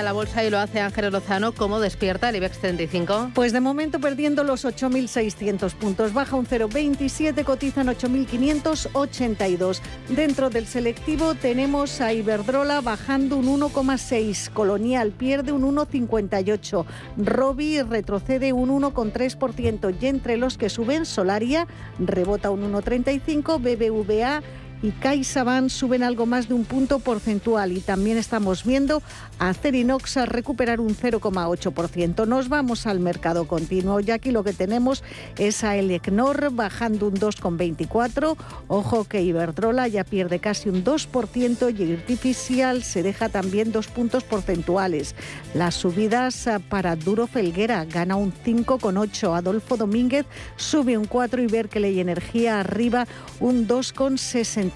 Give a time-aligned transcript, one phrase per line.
[0.00, 1.52] La bolsa y lo hace Ángel Lozano.
[1.52, 3.32] ¿Cómo despierta el IBEX 35?
[3.34, 6.14] Pues de momento perdiendo los 8.600 puntos.
[6.14, 9.80] Baja un 0,27, cotizan 8.582.
[10.08, 14.50] Dentro del selectivo tenemos a Iberdrola bajando un 1,6.
[14.50, 16.86] Colonial pierde un 1,58.
[17.18, 19.94] Robi retrocede un 1,3%.
[20.00, 21.66] Y entre los que suben, Solaria
[21.98, 23.58] rebota un 1,35.
[23.58, 24.42] BBVA
[24.82, 29.02] y CaixaBank suben algo más de un punto porcentual y también estamos viendo
[29.38, 32.26] a Cerinox recuperar un 0,8%.
[32.26, 35.04] Nos vamos al mercado continuo y aquí lo que tenemos
[35.38, 38.36] es a Elecnor bajando un 2,24.
[38.68, 44.24] Ojo que Iberdrola ya pierde casi un 2% y Artificial se deja también dos puntos
[44.24, 45.14] porcentuales.
[45.54, 49.36] Las subidas para Duro Felguera gana un 5,8.
[49.36, 53.06] Adolfo Domínguez sube un 4 y Berkeley Energía arriba
[53.40, 54.71] un 2,60.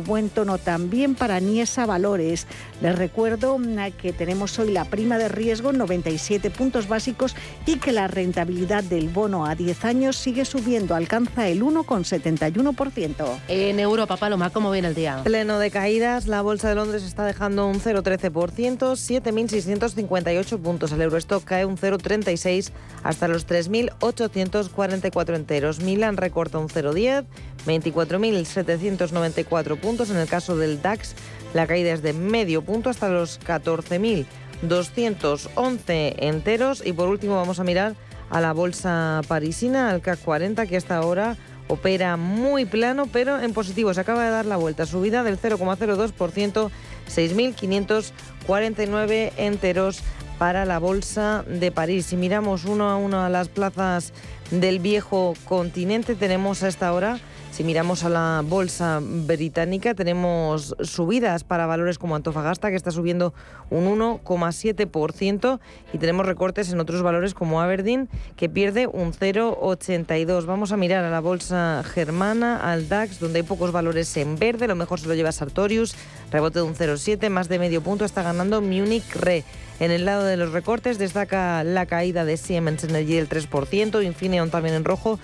[0.00, 2.46] Buen tono también para Niesa Valores.
[2.80, 7.34] Les recuerdo mm, que tenemos hoy la prima de riesgo 97 puntos básicos
[7.66, 13.38] y que la rentabilidad del bono a 10 años sigue subiendo, alcanza el 1,71%.
[13.48, 15.22] En Europa, Paloma, ¿cómo viene el día?
[15.24, 20.92] Pleno de caídas, la Bolsa de Londres está dejando un 0,13%, 7.658 puntos.
[20.92, 22.70] El Eurostock cae un 0,36
[23.02, 25.80] hasta los 3.844 enteros.
[25.80, 27.24] Milan recorta un 0,10,
[27.66, 30.10] 24.794 puntos.
[30.10, 31.16] En el caso del DAX,
[31.54, 36.82] la caída es de medio punto hasta los 14.211 enteros.
[36.84, 37.94] Y por último vamos a mirar
[38.30, 41.36] a la bolsa parisina, al CAC 40, que hasta ahora
[41.68, 43.94] opera muy plano, pero en positivo.
[43.94, 46.70] Se acaba de dar la vuelta, subida del 0,02%,
[47.08, 50.00] 6.549 enteros
[50.38, 52.06] para la Bolsa de París.
[52.06, 54.14] Si miramos uno a uno a las plazas
[54.50, 57.18] del viejo continente, tenemos a esta hora
[57.58, 63.34] si miramos a la bolsa británica, tenemos subidas para valores como Antofagasta, que está subiendo
[63.68, 65.58] un 1,7%,
[65.92, 70.46] y tenemos recortes en otros valores como Aberdeen, que pierde un 0,82%.
[70.46, 74.68] Vamos a mirar a la bolsa germana, al DAX, donde hay pocos valores en verde.
[74.68, 75.96] Lo mejor se lo lleva Sartorius,
[76.30, 79.42] rebote de un 0,7%, más de medio punto está ganando Munich Re.
[79.80, 84.50] En el lado de los recortes destaca la caída de Siemens Energy del 3%, Infineon
[84.50, 85.18] también en rojo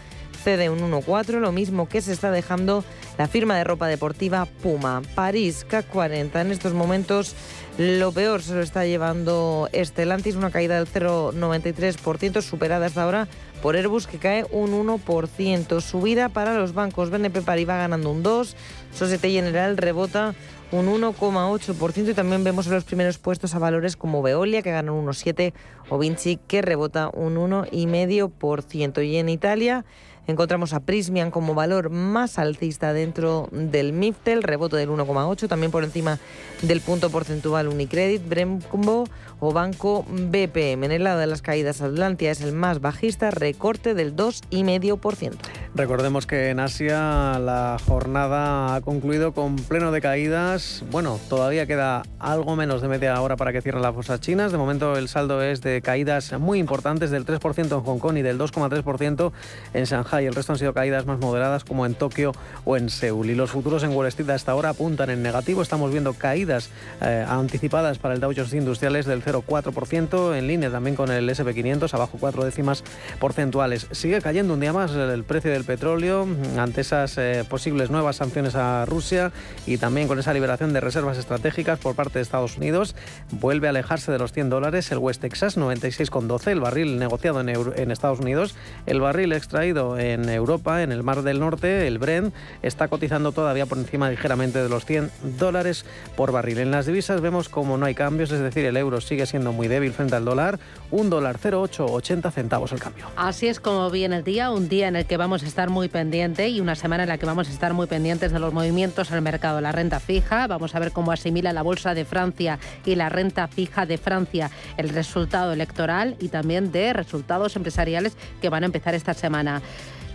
[0.44, 2.84] cede un 1,4, lo mismo que se está dejando
[3.16, 5.00] la firma de ropa deportiva Puma.
[5.14, 7.34] París, CAC 40, en estos momentos
[7.78, 13.26] lo peor se lo está llevando Estelantis, una caída del 0,93%, superada hasta ahora
[13.62, 15.80] por Airbus, que cae un 1%.
[15.80, 18.54] Subida para los bancos, BNP Paribas ganando un 2%,
[18.92, 20.34] Societe General rebota
[20.70, 24.92] un 1,8% y también vemos en los primeros puestos a valores como Veolia que gana
[24.92, 25.52] un 1,7%
[25.88, 29.06] o Vinci que rebota un 1,5%.
[29.06, 29.84] Y en Italia
[30.26, 35.84] Encontramos a Prismian como valor más alcista dentro del MIFTEL, rebote del 1,8, también por
[35.84, 36.18] encima
[36.62, 39.04] del punto porcentual Unicredit, Brembo
[39.40, 40.84] o Banco BPM.
[40.84, 45.34] En el lado de las caídas, Atlantia es el más bajista, recorte del 2,5%.
[45.74, 50.84] Recordemos que en Asia la jornada ha concluido con pleno de caídas.
[50.90, 54.52] Bueno, todavía queda algo menos de media hora para que cierren las bolsas chinas.
[54.52, 58.22] De momento el saldo es de caídas muy importantes del 3% en Hong Kong y
[58.22, 59.32] del 2,3%
[59.74, 60.13] en Shanghai.
[60.22, 62.32] El resto han sido caídas más moderadas como en Tokio
[62.64, 63.30] o en Seúl.
[63.30, 65.62] Y los futuros en Wall Street hasta ahora apuntan en negativo.
[65.62, 66.70] Estamos viendo caídas
[67.00, 71.92] eh, anticipadas para el Dow Jones Industriales del 0,4% en línea también con el SP500
[71.94, 72.84] abajo 4 décimas
[73.18, 73.86] porcentuales.
[73.90, 76.26] Sigue cayendo un día más el precio del petróleo
[76.58, 79.32] ante esas eh, posibles nuevas sanciones a Rusia
[79.66, 82.94] y también con esa liberación de reservas estratégicas por parte de Estados Unidos.
[83.30, 87.48] Vuelve a alejarse de los 100 dólares el West Texas 96,12, el barril negociado en,
[87.48, 88.54] en Estados Unidos,
[88.86, 93.66] el barril extraído en Europa, en el Mar del Norte, el Brent, está cotizando todavía
[93.66, 95.84] por encima ligeramente de los 100 dólares
[96.16, 96.58] por barril.
[96.58, 99.68] En las divisas vemos como no hay cambios, es decir, el euro sigue siendo muy
[99.68, 100.58] débil frente al dólar,
[100.90, 103.06] un dólar 0,880 centavos el cambio.
[103.16, 105.88] Así es como viene el día, un día en el que vamos a estar muy
[105.88, 109.10] pendiente y una semana en la que vamos a estar muy pendientes de los movimientos
[109.10, 109.60] en el mercado.
[109.60, 113.48] La renta fija, vamos a ver cómo asimila la Bolsa de Francia y la renta
[113.48, 118.94] fija de Francia el resultado electoral y también de resultados empresariales que van a empezar
[118.94, 119.62] esta semana.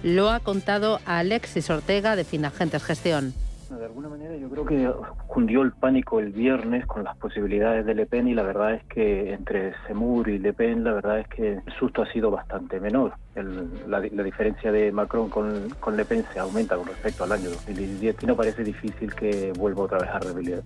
[0.04, 3.34] Lo ha contado Alexis Ortega de Finagentes Gestión.
[3.70, 4.90] De alguna manera yo creo que
[5.28, 8.84] cundió el pánico el viernes con las posibilidades de Le Pen y la verdad es
[8.86, 12.80] que entre Semur y Le Pen la verdad es que el susto ha sido bastante
[12.80, 13.14] menor.
[13.36, 18.20] la, diferencia de Macron con, con, Le Pen se aumenta con respecto al año 2017
[18.24, 20.20] y no parece difícil que vuelva otra vez a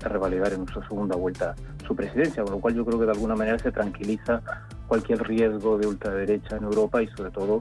[0.07, 3.35] revalidar, en su segunda vuelta su presidencia, con lo cual yo creo que de alguna
[3.35, 4.41] manera se tranquiliza
[4.88, 7.59] cualquier riesgo de ultraderecha en Europa y sobre todo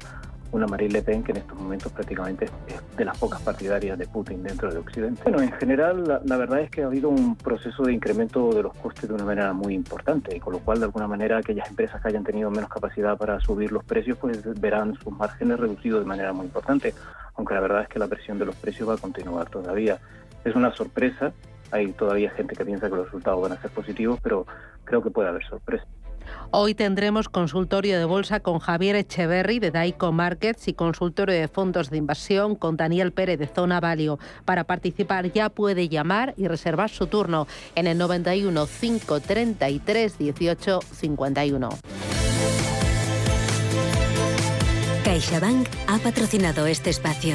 [0.52, 4.06] una Marine Le Pen que en estos momentos prácticamente es de las pocas partidarias de
[4.06, 5.22] Putin dentro de Occidente.
[5.24, 8.74] Bueno, en general la, verdad es que ha habido un proceso de incremento de los
[8.74, 12.00] costes de una manera muy importante, y con lo cual de alguna manera aquellas empresas
[12.00, 16.06] que hayan tenido menos capacidad para subir los precios pues verán sus márgenes reducidos de
[16.06, 16.94] manera muy importante,
[17.34, 19.98] aunque la verdad es que la presión de los precios va a continuar todavía.
[20.44, 21.32] Es una sorpresa,
[21.70, 24.46] hay todavía gente que piensa que los resultados van a ser positivos, pero
[24.84, 25.86] creo que puede haber sorpresa.
[26.50, 31.90] Hoy tendremos consultorio de bolsa con Javier Echeverry de Daico Markets y consultorio de fondos
[31.90, 34.18] de inversión con Daniel Pérez de Zona Valio.
[34.44, 41.68] Para participar ya puede llamar y reservar su turno en el 91 533 18 51.
[45.04, 47.34] CaixaBank ha patrocinado este espacio.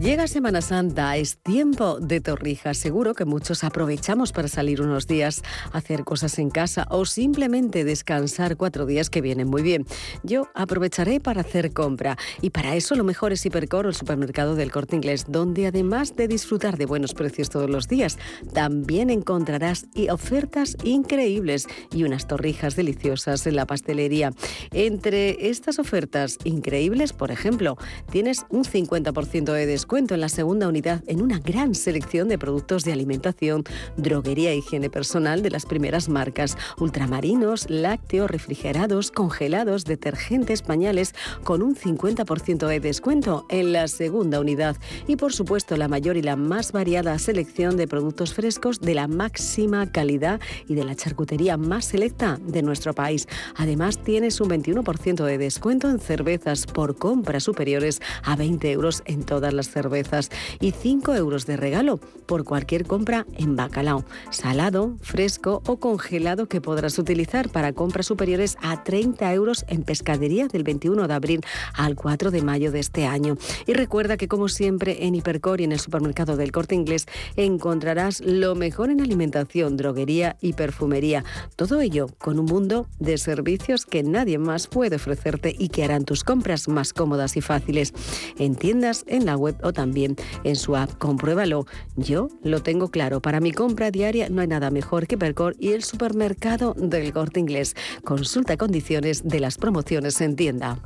[0.00, 2.78] Llega Semana Santa, es tiempo de torrijas.
[2.78, 5.42] Seguro que muchos aprovechamos para salir unos días,
[5.72, 9.84] hacer cosas en casa o simplemente descansar cuatro días que vienen muy bien.
[10.22, 14.72] Yo aprovecharé para hacer compra y para eso lo mejor es Hipercor, el supermercado del
[14.72, 18.16] corte inglés, donde además de disfrutar de buenos precios todos los días,
[18.54, 24.32] también encontrarás ofertas increíbles y unas torrijas deliciosas en la pastelería.
[24.72, 27.76] Entre estas ofertas increíbles, por ejemplo,
[28.10, 32.38] tienes un 50% de descuento cuento en la segunda unidad en una gran selección de
[32.38, 33.64] productos de alimentación,
[33.96, 41.60] droguería e higiene personal de las primeras marcas, ultramarinos, lácteos, refrigerados, congelados, detergentes, pañales, con
[41.60, 44.76] un 50% de descuento en la segunda unidad.
[45.08, 49.08] Y por supuesto la mayor y la más variada selección de productos frescos de la
[49.08, 50.38] máxima calidad
[50.68, 53.26] y de la charcutería más selecta de nuestro país.
[53.56, 59.24] Además tienes un 21% de descuento en cervezas por compras superiores a 20 euros en
[59.24, 60.30] todas las cervezas cervezas
[60.60, 66.60] y 5 euros de regalo por cualquier compra en bacalao, salado, fresco o congelado que
[66.60, 71.40] podrás utilizar para compras superiores a 30 euros en pescadería del 21 de abril
[71.74, 73.36] al 4 de mayo de este año.
[73.66, 77.06] Y recuerda que como siempre en Hipercor y en el supermercado del Corte Inglés
[77.36, 81.24] encontrarás lo mejor en alimentación, droguería y perfumería.
[81.56, 86.04] Todo ello con un mundo de servicios que nadie más puede ofrecerte y que harán
[86.04, 87.94] tus compras más cómodas y fáciles.
[88.38, 90.98] En tiendas, en la web o también en su app.
[90.98, 91.66] Compruébalo.
[91.96, 93.20] Yo lo tengo claro.
[93.20, 97.40] Para mi compra diaria no hay nada mejor que Percor y el supermercado del corte
[97.40, 97.76] inglés.
[98.04, 100.78] Consulta condiciones de las promociones en tienda.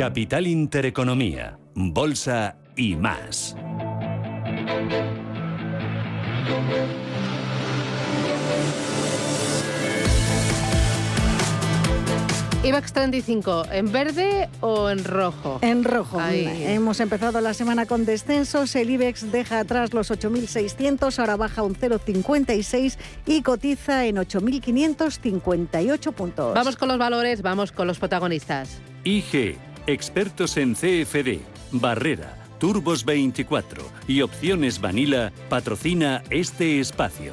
[0.00, 3.54] Capital Intereconomía, Bolsa y más.
[12.62, 15.58] IBEX 35, ¿en verde o en rojo?
[15.62, 16.20] En rojo.
[16.20, 18.76] Hemos empezado la semana con descensos.
[18.76, 26.54] El IBEX deja atrás los 8.600, ahora baja un 0,56 y cotiza en 8.558 puntos.
[26.54, 28.78] Vamos con los valores, vamos con los protagonistas.
[29.04, 31.38] IG, expertos en CFD,
[31.72, 37.32] Barrera, Turbos 24 y Opciones Vanilla, patrocina este espacio.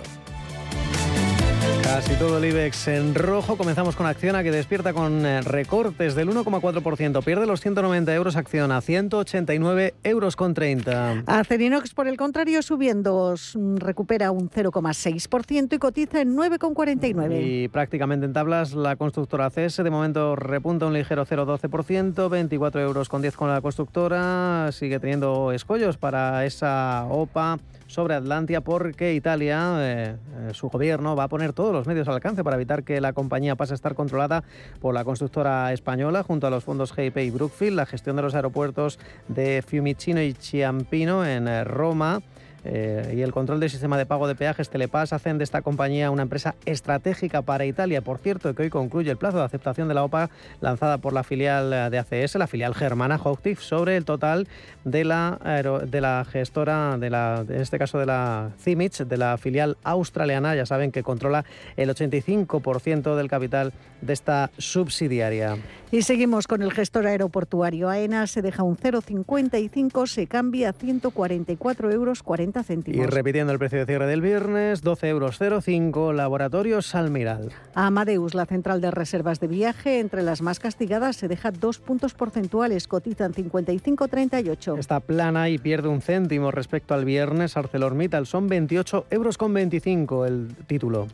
[1.87, 3.55] Casi todo el IBEX en rojo.
[3.55, 7.23] Comenzamos con Acciona que despierta con eh, recortes del 1,4%.
[7.23, 11.23] Pierde los 190 euros acción a 189 euros con 30.
[11.25, 13.35] Acerinox, por el contrario, subiendo,
[13.77, 17.41] recupera un 0,6% y cotiza en 9,49.
[17.41, 23.07] Y prácticamente en tablas la constructora CS de momento repunta un ligero 0,12%, 24 euros
[23.07, 24.73] con 10 con la constructora.
[24.73, 31.23] Sigue teniendo escollos para esa OPA sobre Atlantia porque Italia, eh, eh, su gobierno, va
[31.23, 33.95] a poner todos los medios al alcance para evitar que la compañía pase a estar
[33.95, 34.43] controlada
[34.79, 38.35] por la constructora española junto a los fondos GIP y Brookfield, la gestión de los
[38.35, 42.21] aeropuertos de Fiumicino y Ciampino en eh, Roma
[42.69, 46.11] eh, y el control del sistema de pago de peajes Telepass hacen de esta compañía
[46.11, 48.01] una empresa estratégica para Italia.
[48.01, 51.23] Por cierto, que hoy concluye el plazo de aceptación de la OPA lanzada por la
[51.23, 54.49] filial de ACS, la filial germana Hochtief, sobre el total
[54.83, 55.39] de la,
[55.87, 60.53] de la gestora, de la, en este caso de la CIMIC, de la filial australiana.
[60.53, 61.45] Ya saben que controla
[61.77, 63.71] el 85% del capital
[64.01, 65.57] de esta subsidiaria.
[65.89, 67.89] Y seguimos con el gestor aeroportuario.
[67.89, 73.05] AENA se deja un 0,55, se cambia a 144 euros 40 céntimos.
[73.05, 77.51] Y repitiendo el precio de cierre del viernes, 12 euros 05, Laboratorios Salmiral.
[77.73, 82.13] Amadeus, la central de reservas de viaje, entre las más castigadas, se deja dos puntos
[82.13, 84.79] porcentuales, cotizan 55,38.
[84.79, 87.57] Está plana y pierde un céntimo respecto al viernes.
[87.57, 91.07] ArcelorMittal son 28 euros con 25 el título.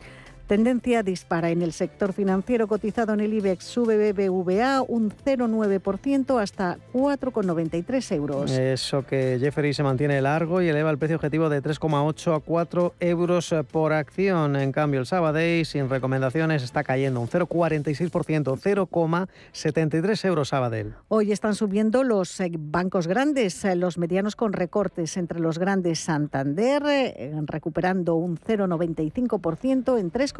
[0.46, 6.76] Tendencia dispara en el sector financiero cotizado en el IBEX sube BBVA un 0,9% hasta
[6.92, 8.50] 4,93 euros.
[8.50, 12.94] Eso que Jeffrey se mantiene largo y eleva el precio objetivo de 3,8 a 4
[13.00, 14.56] euros por acción.
[14.56, 20.92] En cambio, el Sabadell sin recomendaciones está cayendo un 0,46%, 0,73 euros Sabadell.
[21.08, 26.00] Hoy están subiendo los eh, bancos grandes, eh, los medianos con recortes entre los grandes
[26.00, 30.33] Santander, eh, recuperando un 0,95% en 3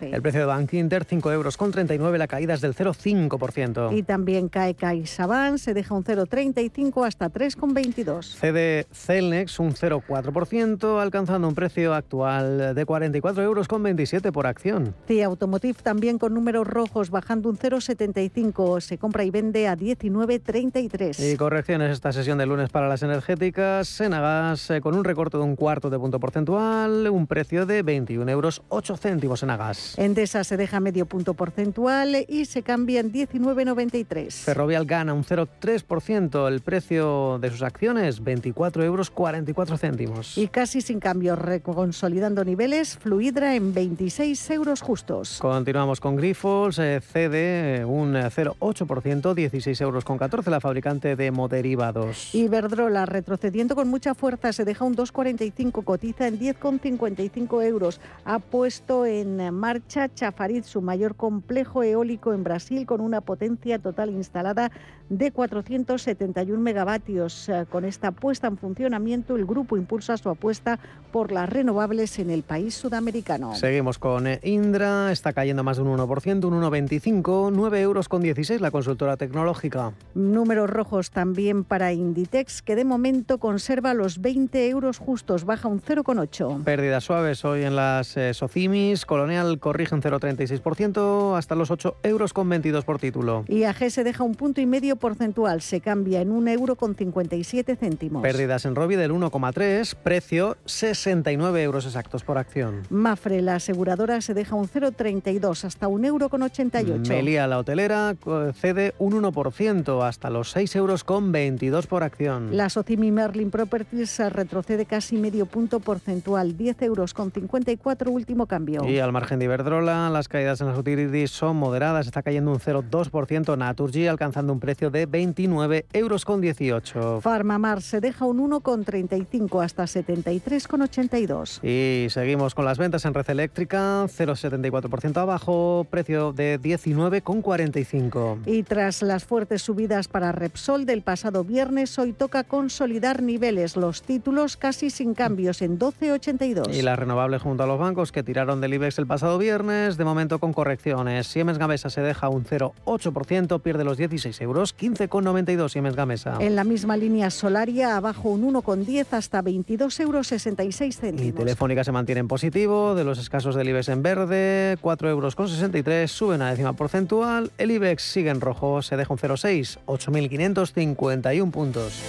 [0.00, 3.96] el precio de Bank Inter, 5 euros con 39, la caída es del 0,5%.
[3.96, 8.36] Y también cae CaixaBank, se deja un 0,35 hasta 3,22.
[8.36, 14.94] CD Celnex, un 0,4%, alcanzando un precio actual de 44 euros con 27 por acción.
[15.06, 21.32] CIA Automotive también con números rojos, bajando un 0,75, se compra y vende a 19,33.
[21.32, 25.42] Y correcciones esta sesión de lunes para las energéticas, Senagas eh, con un recorte de
[25.42, 29.98] un cuarto de punto porcentual, un precio de 21 euros 8 céntimos en Agas.
[29.98, 34.30] Endesa se deja medio punto porcentual y se cambia en 19,93.
[34.30, 36.48] Ferrovial gana un 0,3%.
[36.48, 40.36] El precio de sus acciones, 24 euros 44 céntimos.
[40.38, 45.38] Y casi sin cambio, consolidando niveles, Fluidra en 26 euros justos.
[45.40, 52.34] Continuamos con Grifols, eh, cede un 0,8%, 16 euros con 14, la fabricante de moderivados.
[52.34, 58.00] Iberdrola, retrocediendo con mucha fuerza, se deja un 2,45, cotiza en 10,55 euros.
[58.24, 63.78] Ha puesto en en marcha Chafarid, su mayor complejo eólico en Brasil, con una potencia
[63.78, 64.72] total instalada
[65.10, 67.48] de 471 megavatios.
[67.48, 70.78] Eh, con esta puesta en funcionamiento, el grupo impulsa su apuesta
[71.12, 73.54] por las renovables en el país sudamericano.
[73.56, 78.22] Seguimos con eh, Indra, está cayendo más de un 1%, un 1,25, 9 euros con
[78.22, 79.92] 16 la consultora tecnológica.
[80.14, 85.82] Números rojos también para Inditex, que de momento conserva los 20 euros justos, baja un
[85.82, 86.62] 0,8.
[86.62, 92.32] Pérdidas suaves hoy en las eh, Socimis, Colonial corrige un 0,36% hasta los 8 euros
[92.32, 93.44] con 22 por título.
[93.48, 97.74] IAG se deja un punto y medio porcentual, se cambia en un euro con 57
[97.74, 98.22] céntimos.
[98.22, 102.82] Pérdidas en Robi del 1,3, precio 69 euros exactos por acción.
[102.90, 107.10] Mafre, la aseguradora, se deja un 0,32 hasta un euro con 88.
[107.10, 108.14] Melia, la hotelera,
[108.54, 112.56] cede un 1% hasta los 6 euros con 22 por acción.
[112.56, 118.60] La Socimi Merlin Properties retrocede casi medio punto porcentual, 10 euros con 54 último cambio
[119.00, 123.56] al margen de Iberdrola, las caídas en las utilities son moderadas, está cayendo un 0,2%,
[123.56, 127.20] Naturgy alcanzando un precio de 29 euros con 18.
[127.20, 131.64] Farmamar se deja un 1,35 hasta 73,82.
[131.64, 138.38] Y seguimos con las ventas en red eléctrica, 0,74% abajo, precio de 19,45.
[138.46, 144.02] Y tras las fuertes subidas para Repsol del pasado viernes, hoy toca consolidar niveles, los
[144.02, 146.74] títulos casi sin cambios en 12,82.
[146.74, 150.04] Y la renovable junto a los bancos que tiraron del IBEX el pasado viernes, de
[150.04, 151.26] momento con correcciones.
[151.26, 156.38] Siemens Gamesa se deja un 0,8%, pierde los 16 euros, 15,92 Siemens Gamesa.
[156.40, 161.28] En la misma línea Solaria, abajo un 1,10 hasta 22 euros 66 céntimos.
[161.28, 165.36] Y Telefónica se mantiene en positivo, de los escasos del IBEX en verde, 4 euros
[165.36, 167.50] con 63, sube una décima porcentual.
[167.58, 172.00] El IBEX sigue en rojo, se deja un 0,6, 8.551 puntos.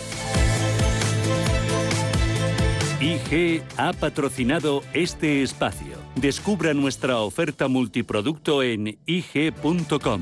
[3.01, 5.97] IG ha patrocinado este espacio.
[6.15, 10.21] Descubra nuestra oferta multiproducto en IG.com.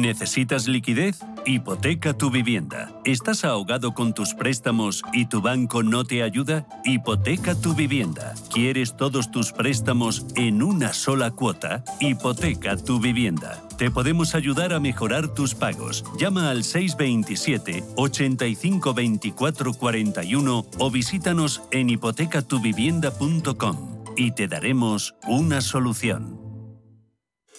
[0.00, 1.18] ¿Necesitas liquidez?
[1.46, 2.92] Hipoteca tu vivienda.
[3.04, 6.66] ¿Estás ahogado con tus préstamos y tu banco no te ayuda?
[6.84, 8.34] Hipoteca tu vivienda.
[8.52, 11.82] ¿Quieres todos tus préstamos en una sola cuota?
[12.00, 13.62] Hipoteca tu vivienda.
[13.78, 16.04] Te podemos ayudar a mejorar tus pagos.
[16.18, 26.45] Llama al 627 85 24 41 o visítanos en hipotecatuvivienda.com y te daremos una solución.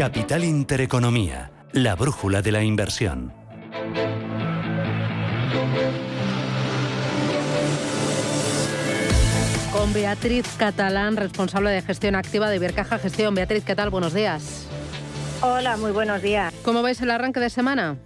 [0.00, 3.34] Capital Intereconomía, la brújula de la inversión.
[9.70, 13.34] Con Beatriz Catalán, responsable de gestión activa de Ibercaja Gestión.
[13.34, 13.90] Beatriz, ¿qué tal?
[13.90, 14.66] Buenos días.
[15.42, 16.54] Hola, muy buenos días.
[16.64, 17.98] ¿Cómo veis el arranque de semana?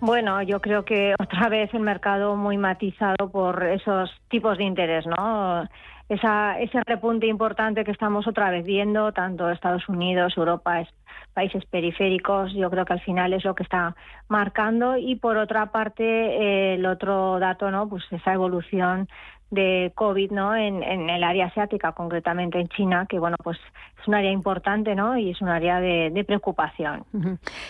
[0.00, 5.06] Bueno, yo creo que otra vez el mercado muy matizado por esos tipos de interés,
[5.06, 5.68] ¿no?
[6.08, 10.86] Esa, ese repunte importante que estamos otra vez viendo, tanto Estados Unidos, Europa,
[11.34, 13.94] países periféricos, yo creo que al final es lo que está
[14.28, 14.96] marcando.
[14.96, 17.88] Y por otra parte, eh, el otro dato, ¿no?
[17.88, 19.08] Pues esa evolución
[19.50, 20.56] de COVID ¿no?
[20.56, 23.58] En, el área asiática, concretamente en China, que bueno, pues
[24.00, 25.16] es un área importante ¿no?
[25.16, 27.04] y es un área de, preocupación.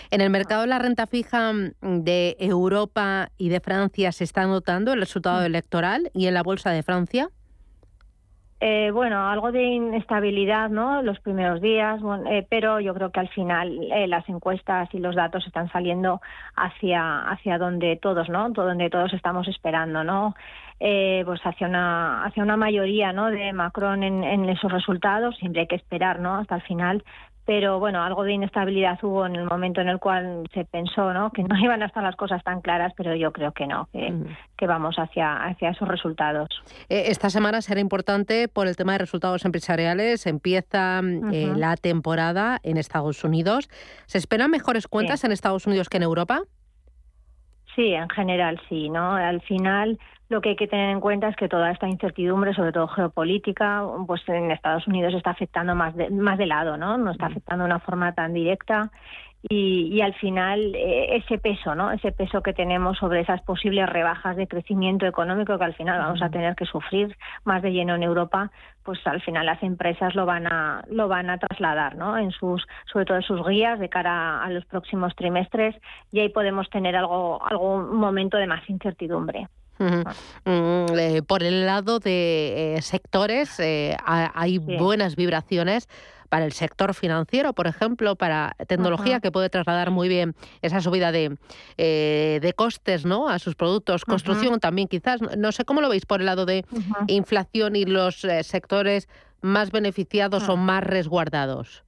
[0.09, 4.93] En el mercado de la renta fija de Europa y de Francia se está notando
[4.93, 5.45] el resultado mm.
[5.45, 7.29] electoral y en la bolsa de Francia.
[8.59, 11.03] Eh, bueno, algo de inestabilidad, ¿no?
[11.03, 15.15] Los primeros días, eh, pero yo creo que al final eh, las encuestas y los
[15.15, 16.21] datos están saliendo
[16.55, 18.49] hacia hacia donde todos, ¿no?
[18.49, 20.35] Donde todos estamos esperando, ¿no?
[20.79, 23.31] pues hacia una hacia una mayoría, ¿no?
[23.31, 25.35] De Macron en, en esos resultados.
[25.37, 26.35] Siempre hay que esperar, ¿no?
[26.35, 27.03] Hasta el final,
[27.47, 31.31] pero bueno, algo de inestabilidad hubo en el momento en el cual se pensó ¿no?
[31.31, 34.67] que no iban a estar las cosas tan claras, pero yo creo que no, que,
[34.67, 36.49] vamos hacia, hacia esos resultados.
[36.89, 40.27] Eh, esta semana será importante por el tema de resultados empresariales.
[40.27, 40.99] Empieza
[41.31, 43.69] eh, la temporada en Estados Unidos.
[44.07, 46.41] ¿Se esperan mejores cuentas en Estados Unidos que en Europa?
[47.77, 49.13] Sí, en general sí, ¿no?
[49.13, 49.97] Al final
[50.29, 53.83] lo que hay que tener en cuenta es que toda esta incertidumbre, sobre todo geopolítica,
[54.05, 56.97] pues en Estados Unidos está afectando más de, más de lado, ¿no?
[56.97, 58.91] No está afectando de una forma tan directa
[59.49, 61.91] y, al final eh, ese peso, ¿no?
[61.91, 66.21] Ese peso que tenemos sobre esas posibles rebajas de crecimiento económico que al final vamos
[66.21, 68.51] a tener que sufrir más de lleno en Europa,
[68.83, 72.17] pues al final las empresas lo van a lo van a trasladar, ¿no?
[72.17, 75.75] En sus sobre todo en sus guías de cara a los próximos trimestres
[76.11, 79.47] y ahí podemos tener algo algún momento de más incertidumbre.
[79.79, 85.87] Mm, eh, por el lado de eh, sectores, eh, hay buenas vibraciones
[86.29, 91.13] para el sector financiero, por ejemplo, para tecnología, que puede trasladar muy bien esa subida
[91.13, 91.37] de,
[91.77, 93.29] de costes ¿no?
[93.29, 94.03] a sus productos.
[94.03, 95.21] Construcción también, quizás.
[95.37, 96.65] No sé cómo lo veis por el lado de
[97.07, 99.07] inflación y los sectores
[99.41, 100.57] más beneficiados o ah.
[100.57, 101.83] más resguardados.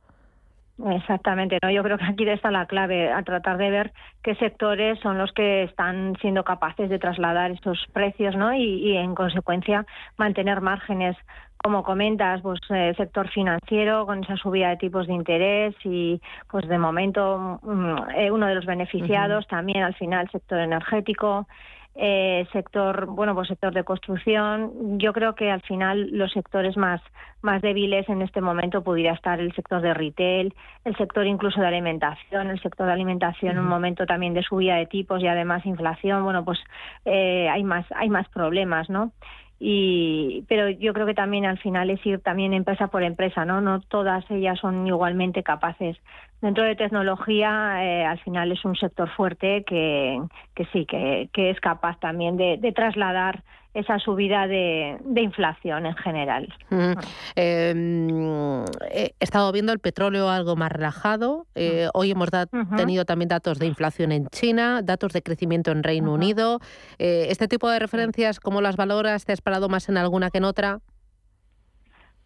[0.86, 1.70] Exactamente, ¿no?
[1.72, 5.32] Yo creo que aquí está la clave, a tratar de ver qué sectores son los
[5.34, 8.54] que están siendo capaces de trasladar estos precios, ¿no?
[8.54, 9.86] Y, en consecuencia
[10.18, 11.18] mantener márgenes
[11.62, 16.65] como comentas, pues el sector financiero con esa subida de tipos de interés y pues
[16.70, 21.48] de momento mm, uno de los beneficiados también al final el sector energético
[22.02, 25.00] eh, sector, bueno, pues sector de construcción.
[25.00, 27.02] Yo creo que al final los sectores más,
[27.42, 30.54] más débiles en este momento pudiera estar el sector de retail,
[30.86, 34.76] el sector incluso de alimentación, el sector de alimentación en un momento también de subida
[34.76, 36.60] de tipos y además inflación, bueno, pues
[37.04, 39.12] eh, hay más, hay más problemas, ¿no?
[39.60, 43.60] Y pero yo creo que también al final es ir también empresa por empresa no
[43.60, 45.98] no todas ellas son igualmente capaces.
[46.41, 50.22] Dentro de tecnología eh, al final es un sector fuerte que,
[50.56, 53.43] que sí que, que es capaz también de, de trasladar
[53.74, 56.54] esa subida de, inflación en general.
[57.36, 61.46] Em, he estado viendo el petróleo algo más relajado.
[61.56, 62.30] Eh, hoy hemos
[62.76, 66.60] tenido también datos de inflación en China, datos de crecimiento en Reino Unido.
[66.98, 69.26] Eh, ¿Este tipo de referencias, cómo las valoras?
[69.26, 70.80] ¿Te has parado más en alguna que en otra?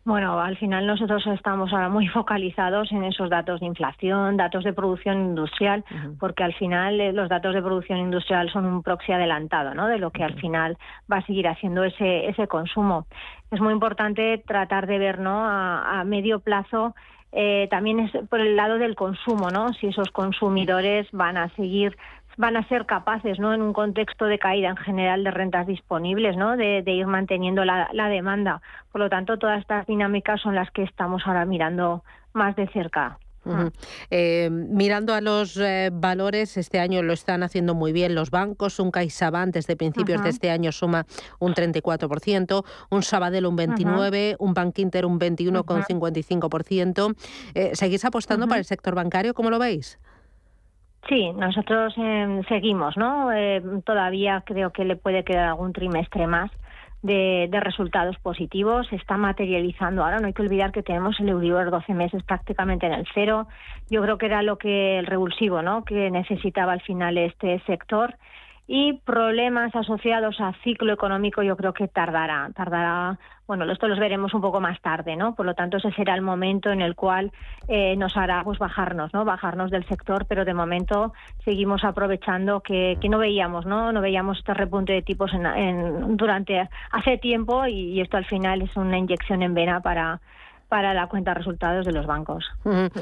[0.06, 4.74] Bueno, al final nosotros estamos ahora muy focalizados en esos datos de inflación, datos de
[4.74, 5.86] producción industrial,
[6.20, 9.88] porque al final eh, los datos de producción industrial son un proxy adelantado, ¿no?
[9.88, 10.78] De lo que al final
[11.12, 13.08] va a seguir haciendo ese ese consumo.
[13.52, 15.46] Es muy importante tratar de ver, ¿no?
[15.46, 16.96] A, medio plazo
[17.32, 19.72] eh, también es por el lado del consumo, ¿no?
[19.74, 21.96] Si esos consumidores van a seguir
[22.38, 23.54] van a ser capaces, ¿no?
[23.54, 26.58] En un contexto de caída en general de rentas disponibles, ¿no?
[26.58, 28.62] De, ir manteniendo la, demanda.
[28.91, 33.17] Por lo tanto, todas estas dinámicas son las que estamos ahora mirando más de cerca.
[34.10, 38.80] Eh, mirando a los eh, valores, este año lo están haciendo muy bien los bancos.
[38.80, 41.06] Un CaixaBank desde principios de este año suma
[41.39, 47.15] un 34%, un Sabadell un 29%, un Bank Inter un 21,55%.
[47.54, 49.34] Eh, ¿Seguís apostando para el sector bancario?
[49.34, 50.00] ¿Cómo lo veis?
[51.10, 53.32] Sí, nosotros em, seguimos, ¿no?
[53.32, 56.50] Em, todavía creo que le puede quedar algún trimestre más
[57.02, 58.88] de, resultados positivos.
[58.88, 60.20] Se está materializando ahora.
[60.20, 63.48] No hay que olvidar que tenemos el Euribor 12 meses prácticamente en el cero.
[63.89, 65.84] Yo creo que era lo que el revulsivo, ¿no?
[65.84, 68.16] Que necesitaba al final este sector
[68.67, 74.34] y problemas asociados a ciclo económico yo creo que tardará, tardará, bueno, esto los veremos
[74.34, 75.36] un poco más tarde, ¿no?
[75.36, 77.32] Por lo tanto, ese será el momento en el cual
[77.67, 79.26] eh, nos hará pues bajarnos, ¿no?
[79.26, 83.91] Bajarnos del sector, pero de momento seguimos aprovechando que, que no veíamos, ¿no?
[83.91, 88.62] No veíamos este repunte de tipos en, en, durante hace tiempo y esto al final
[88.62, 90.21] es una inyección en vena para
[90.69, 92.45] para la cuenta de resultados de los bancos.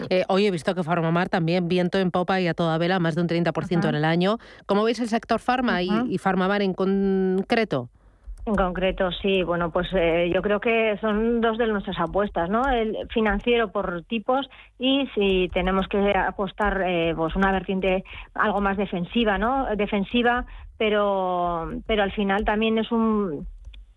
[0.09, 3.15] Eh, hoy he visto que Farmamar también viento en popa y a toda vela, más
[3.15, 4.37] de un 30% en el año.
[4.65, 7.89] ¿Cómo veis el sector farma y, y Farmamar en concreto?
[8.45, 9.43] En concreto, sí.
[9.43, 12.67] Bueno, pues eh, yo creo que son dos de nuestras apuestas, ¿no?
[12.67, 18.77] El financiero por tipos y si tenemos que apostar, eh, pues una vertiente algo más
[18.77, 19.67] defensiva, ¿no?
[19.75, 20.45] Defensiva,
[20.77, 23.45] pero pero al final también es un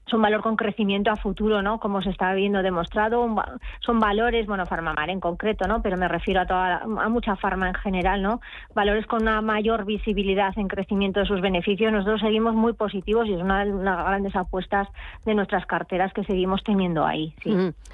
[0.06, 1.80] son valor con crecimiento a futuro, ¿no?
[1.80, 3.34] Como se está viendo demostrado,
[3.80, 5.82] son valores, bueno, Farmamar en concreto, ¿no?
[5.82, 8.40] Pero me refiero a toda a mucha farma en general, ¿no?
[8.74, 11.92] Valores con una mayor visibilidad en crecimiento de sus beneficios.
[11.92, 14.88] Nosotros seguimos muy positivos y es una de las grandes apuestas
[15.24, 17.34] de nuestras carteras que seguimos teniendo ahí.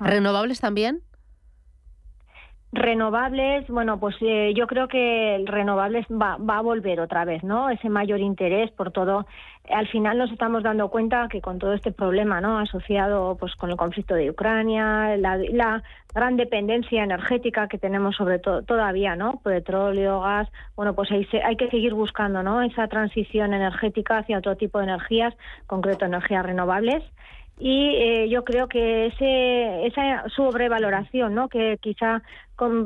[0.00, 1.02] ¿Renovables también?
[2.72, 7.68] Renovables, bueno, pues eh, yo creo que renovables va, va, a volver otra vez, ¿no?
[7.68, 9.26] Ese mayor interés por todo.
[9.68, 12.60] Al final nos estamos dando cuenta que con todo este problema, ¿no?
[12.60, 15.82] Asociado, pues, con el conflicto de Ucrania, la, la
[16.14, 19.40] gran dependencia energética que tenemos sobre todo todavía, ¿no?
[19.42, 22.62] Petróleo, gas, bueno, pues hay, hay que seguir buscando, ¿no?
[22.62, 25.34] Esa transición energética hacia otro tipo de energías,
[25.66, 27.02] concreto energías renovables
[27.60, 31.48] y eh, yo creo que ese, esa sobrevaloración ¿no?
[31.50, 32.22] que quizá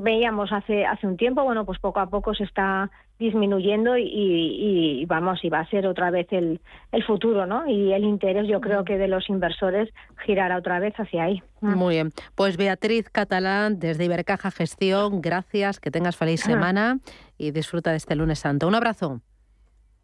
[0.02, 5.44] veíamos hace hace un tiempo bueno pues poco a poco se está disminuyendo y, vamos
[5.44, 6.60] y va a ser otra vez el,
[6.90, 9.88] el futuro no y el interés yo creo que de los inversores
[10.24, 11.42] girará otra vez hacia ahí.
[11.60, 12.12] Muy bien.
[12.34, 16.98] Pues Beatriz Catalán desde Ibercaja Gestión gracias que tengas feliz semana
[17.38, 18.66] y disfruta de este lunes santo.
[18.66, 19.20] Un abrazo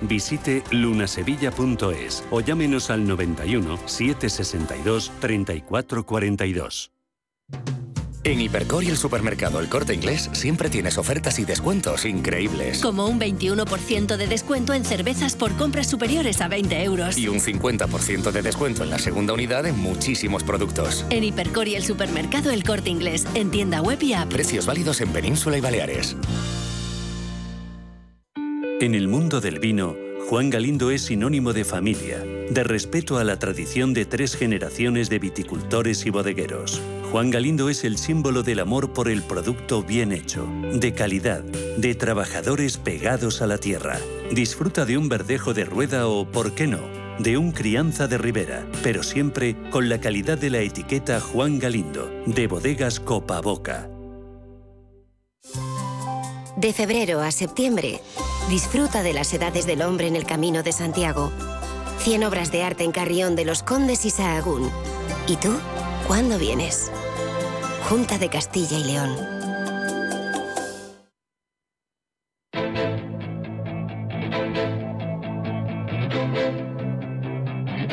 [0.00, 6.92] visite lunasevilla.es o llámenos al 91 762 3442.
[8.24, 12.80] En Hipercor y el supermercado El Corte Inglés siempre tienes ofertas y descuentos increíbles.
[12.80, 17.18] Como un 21% de descuento en cervezas por compras superiores a 20 euros.
[17.18, 21.04] Y un 50% de descuento en la segunda unidad en muchísimos productos.
[21.10, 24.28] En Hipercor y el supermercado El Corte Inglés, en tienda web y app.
[24.28, 26.16] Precios válidos en Península y Baleares.
[28.82, 29.94] En el mundo del vino,
[30.28, 32.18] Juan Galindo es sinónimo de familia,
[32.50, 36.82] de respeto a la tradición de tres generaciones de viticultores y bodegueros.
[37.12, 41.44] Juan Galindo es el símbolo del amor por el producto bien hecho, de calidad,
[41.76, 44.00] de trabajadores pegados a la tierra.
[44.32, 46.80] Disfruta de un verdejo de rueda o, por qué no,
[47.20, 52.10] de un crianza de ribera, pero siempre con la calidad de la etiqueta Juan Galindo,
[52.26, 53.88] de bodegas Copa Boca.
[56.56, 58.00] De febrero a septiembre,
[58.48, 61.32] disfruta de las edades del hombre en el Camino de Santiago.
[61.98, 64.70] 100 obras de arte en Carrión de los Condes y Sahagún.
[65.26, 65.52] ¿Y tú?
[66.06, 66.90] ¿Cuándo vienes?
[67.88, 69.16] Junta de Castilla y León.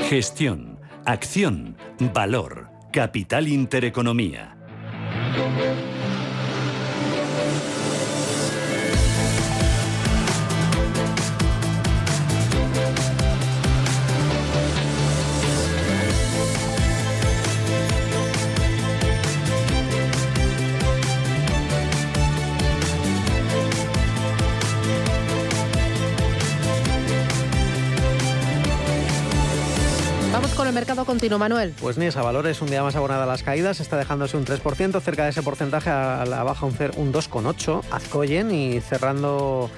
[0.09, 1.77] Gestión, acción,
[2.13, 4.57] valor, capital intereconomía.
[30.99, 31.73] Mercado continuo, Manuel.
[31.79, 34.99] Pues ni esa Valores un día más abonada a las caídas, está dejándose un 3%,
[35.01, 39.69] cerca de ese porcentaje a la baja un, cer- un 2,8%, Azcoyen y cerrando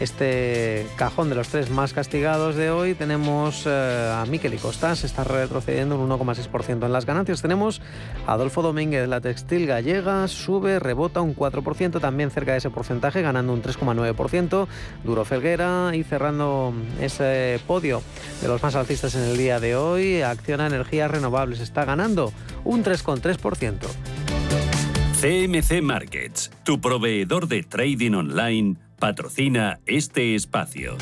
[0.00, 5.04] este cajón de los tres más castigados de hoy tenemos eh, a Miquel y Costas,
[5.04, 7.42] está retrocediendo un 1,6% en las ganancias.
[7.42, 7.82] Tenemos
[8.26, 13.20] a Adolfo Domínguez, la textil gallega, sube, rebota un 4%, también cerca de ese porcentaje,
[13.20, 14.66] ganando un 3,9%.
[15.04, 18.02] Duro Felguera y cerrando ese podio
[18.40, 22.32] de los más alcistas en el día de hoy, Acciona Energías Renovables está ganando
[22.64, 23.76] un 3,3%.
[25.20, 30.96] CMC Markets, tu proveedor de trading online, patrocina este espacio.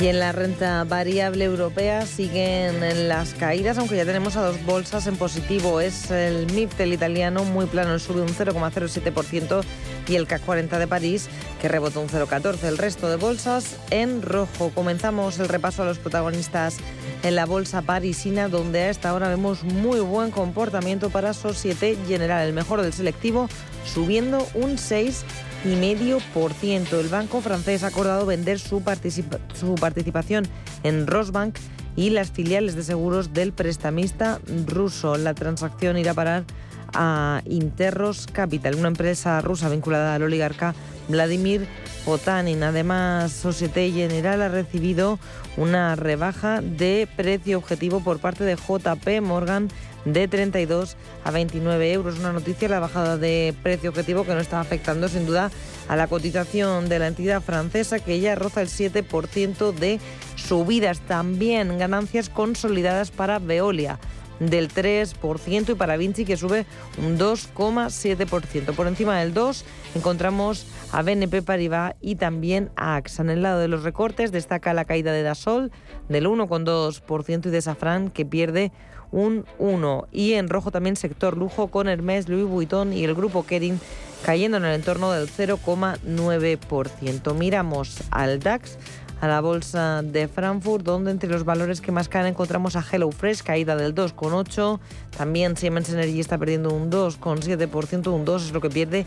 [0.00, 4.64] Y en la renta variable europea siguen en las caídas, aunque ya tenemos a dos
[4.64, 5.80] bolsas en positivo.
[5.80, 9.62] Es el MIP del italiano muy plano, sube un 0,07%
[10.08, 11.28] y el CAC 40 de París
[11.60, 12.64] que rebotó un 0,14%.
[12.64, 14.72] El resto de bolsas en rojo.
[14.74, 16.78] Comenzamos el repaso a los protagonistas
[17.22, 22.46] en la bolsa parisina, donde a esta hora vemos muy buen comportamiento para Societe General,
[22.46, 23.48] el mejor del selectivo,
[23.84, 25.24] subiendo un 6
[25.64, 27.00] y medio por ciento.
[27.00, 30.46] El banco francés ha acordado vender su participación
[30.82, 31.56] en Rosbank
[31.96, 35.16] y las filiales de seguros del prestamista ruso.
[35.16, 36.44] La transacción irá a parar
[36.92, 40.74] a Interros Capital, una empresa rusa vinculada al oligarca
[41.08, 41.66] Vladimir
[42.04, 42.62] Potanin.
[42.62, 45.18] Además, Societe General ha recibido
[45.56, 49.68] una rebaja de precio objetivo por parte de JP Morgan
[50.04, 52.18] de 32 a 29 euros.
[52.18, 55.50] Una noticia, la bajada de precio objetivo que no está afectando sin duda
[55.88, 60.00] a la cotización de la entidad francesa que ya roza el 7% de
[60.36, 61.00] subidas.
[61.00, 63.98] También ganancias consolidadas para Veolia
[64.40, 66.66] del 3% y para Vinci que sube
[66.98, 68.74] un 2,7%.
[68.74, 69.64] Por encima del 2
[69.94, 73.22] encontramos a BNP Paribas y también a AXA.
[73.22, 75.70] En el lado de los recortes destaca la caída de Dasol
[76.08, 78.72] del 1,2% y de Safran que pierde
[79.14, 80.08] un 1.
[80.12, 83.78] Y en rojo también sector lujo con Hermès, Louis Vuitton y el grupo Kering
[84.24, 87.34] cayendo en el entorno del 0,9%.
[87.34, 88.76] Miramos al DAX
[89.20, 93.42] a la bolsa de Frankfurt, donde entre los valores que más caen encontramos a HelloFresh,
[93.42, 94.80] caída del 2,8%.
[95.16, 99.06] También Siemens Energy está perdiendo un 2,7%, un 2% es lo que pierde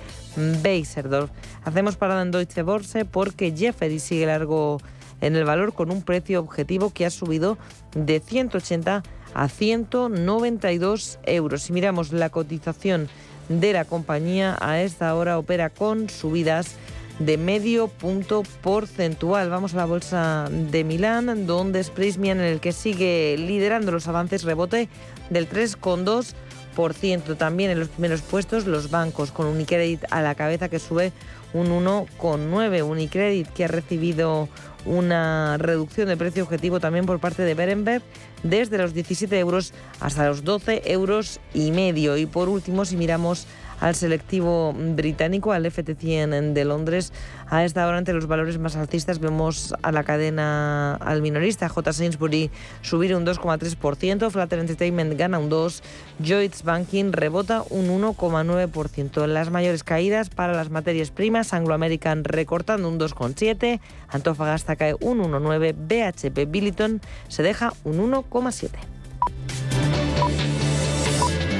[0.64, 1.30] Beiserdorf.
[1.66, 4.78] Hacemos parada en Deutsche Börse porque Jefferies sigue largo
[5.20, 7.58] en el valor con un precio objetivo que ha subido
[7.94, 9.17] de 180 a
[9.48, 11.62] 192 euros.
[11.64, 13.10] Si miramos la cotización
[13.50, 16.76] de la compañía, a esta hora opera con subidas
[17.20, 19.50] de medio punto porcentual.
[19.50, 24.44] Vamos a la bolsa de Milán, donde es Prismian el que sigue liderando los avances
[24.44, 24.88] rebote
[25.30, 27.38] del 3,2%.
[27.38, 31.12] También en los primeros puestos los bancos con Unicredit a la cabeza que sube
[31.54, 32.84] un 1,9.
[32.84, 34.48] Unicredit que ha recibido
[34.86, 38.04] una reducción de precio objetivo también por parte de Berenberg
[38.44, 42.18] desde los 17 euros hasta los 12 euros y medio.
[42.18, 43.48] Y por último, si miramos
[43.80, 47.14] al selectivo británico, al FT100 de Londres.
[47.50, 51.94] A esta hora, entre los valores más alcistas, vemos a la cadena al minorista J.
[51.94, 55.82] Sainsbury subir un 2,3%, Flatter Entertainment gana un 2%,
[56.20, 59.28] Lloyds Banking rebota un 1,9%.
[59.28, 65.20] Las mayores caídas para las materias primas, Anglo American recortando un 2,7%, Antofagasta cae un
[65.20, 68.70] 1,9%, BHP Billiton se deja un 1,7%.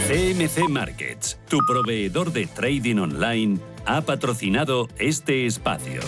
[0.08, 6.00] CMC Markets, tu proveedor de trading online, ha patrocinado este espacio.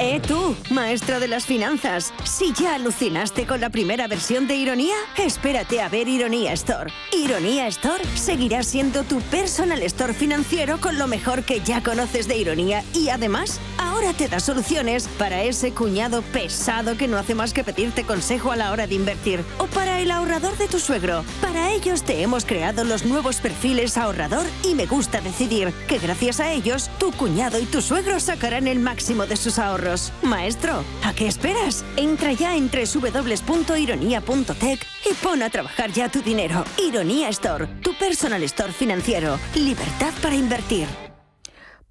[0.00, 2.14] Eh, tú, maestra de las finanzas.
[2.24, 6.90] Si ya alucinaste con la primera versión de Ironía, espérate a ver Ironía Store.
[7.12, 12.38] Ironía Store seguirá siendo tu personal store financiero con lo mejor que ya conoces de
[12.38, 17.52] Ironía y además, ahora te da soluciones para ese cuñado pesado que no hace más
[17.52, 21.24] que pedirte consejo a la hora de invertir o para el ahorrador de tu suegro.
[21.40, 26.40] Para ellos te hemos creado los nuevos perfiles ahorrador y me gusta decidir que gracias
[26.40, 30.12] a ellos tu cuñado y tu suegro sacarán el máximo de sus ahorros.
[30.22, 31.84] Maestro, ¿a qué esperas?
[31.96, 36.64] Entra ya en www.ironia.tech y pon a trabajar ya tu dinero.
[36.78, 39.38] Ironía Store, tu personal store financiero.
[39.54, 41.03] Libertad para invertir.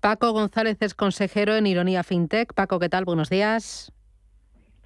[0.04, 2.54] Paco González es consejero en Ironía FinTech.
[2.54, 3.06] Paco, ¿qué tal?
[3.06, 3.94] Buenos días.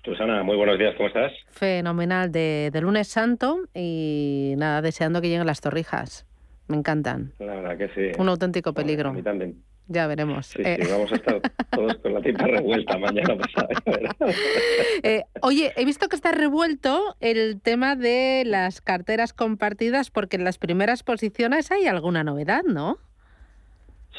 [0.05, 1.31] Susana, muy buenos días, ¿cómo estás?
[1.49, 6.27] Fenomenal, de, lunes santo y nada, deseando que lleguen las torrijas.
[6.67, 7.33] Me encantan.
[7.39, 8.21] La verdad que sí.
[8.21, 9.09] Un auténtico peligro.
[9.09, 9.63] A mí también.
[9.87, 10.45] Ya veremos.
[10.45, 13.69] Sí, sí, vamos a estar todos con la tinta revuelta mañana pasado.
[15.01, 20.43] eh, oye, he visto que está revuelto el tema de las carteras compartidas porque en
[20.43, 22.99] las primeras posiciones hay alguna novedad, ¿no?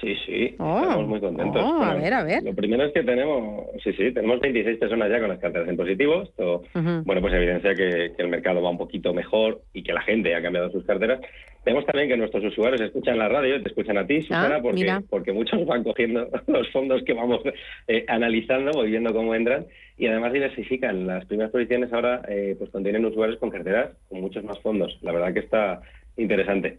[0.01, 1.61] Sí, sí, estamos oh, muy contentos.
[1.61, 2.43] Oh, a ver, a ver.
[2.45, 5.77] Lo primero es que tenemos, sí, sí, tenemos 26 personas ya con las carteras en
[5.77, 6.23] positivo.
[6.23, 6.63] Esto,
[7.05, 10.43] bueno, pues evidencia que, el mercado va un poquito mejor y que la gente ha
[10.43, 11.21] cambiado sus carteras.
[11.65, 15.01] Tenemos también que nuestros usuarios escuchan la radio, te escuchan a ti, Susana, ah, porque,
[15.11, 17.41] porque muchos van cogiendo los fondos que vamos
[17.89, 19.67] eh, analizando, voy viendo cómo entran
[19.99, 21.07] y además diversifican.
[21.07, 24.97] Las primeras posiciones ahora eh, pues contienen usuarios con carteras con muchos más fondos.
[25.03, 25.83] La verdad que está
[26.19, 26.79] interesante.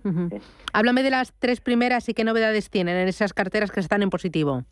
[0.73, 4.09] Háblame de las tres primeras y qué novedades tienen en esas carteras que están en
[4.09, 4.63] positivo.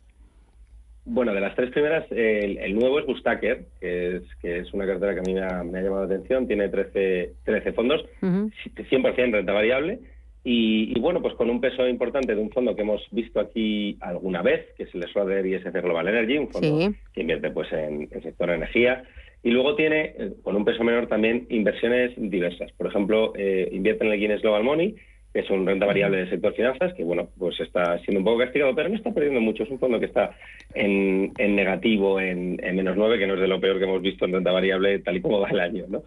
[1.10, 5.14] Bueno, de las tres primeras, el, nuevo es Bustacker, que es, que es una cartera
[5.14, 6.46] que a mí me ha, llamado la atención.
[6.46, 10.00] Tiene 13, 13 fondos, 100% renta variable.
[10.44, 14.42] Y, bueno, pues con un peso importante de un fondo que hemos visto aquí alguna
[14.42, 18.22] vez, que es el Schroeder ISC Global Energy, un fondo que invierte pues en, en
[18.22, 19.04] sector energía.
[19.42, 22.72] Y luego tiene, eh, con un peso menor también, inversiones diversas.
[22.72, 24.96] Por ejemplo, eh, invierte en el Guinness Global Money,
[25.32, 28.38] que es un renta variable del sector finanzas, que bueno, pues está siendo un poco
[28.38, 29.62] castigado, pero no está perdiendo mucho.
[29.62, 30.36] Es un fondo que está
[30.74, 34.32] en, negativo, en, menos 9, que no es de lo peor que hemos visto en
[34.32, 35.84] renta variable tal y como va el año.
[35.88, 36.02] ¿no?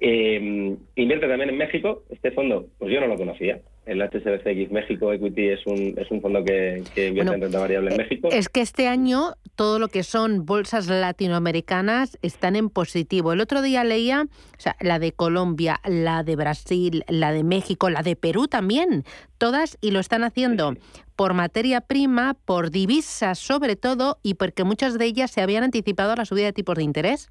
[0.00, 2.04] Eh, invierte también en México.
[2.10, 6.20] Este fondo, pues yo no lo conocía el HSBCX México Equity es un, es un
[6.20, 8.28] fondo que, invierte en renta variable en eh, México.
[8.30, 13.32] Es que este año todo lo que son bolsas latinoamericanas están en positivo.
[13.32, 17.90] El otro día leía, o sea, la de Colombia, la de Brasil, la de México,
[17.90, 19.04] la de Perú también,
[19.38, 20.76] todas y lo están haciendo
[21.16, 26.12] por materia prima, por divisas sobre todo y porque muchas de ellas se habían anticipado
[26.12, 27.28] a la subida de tipos de interés.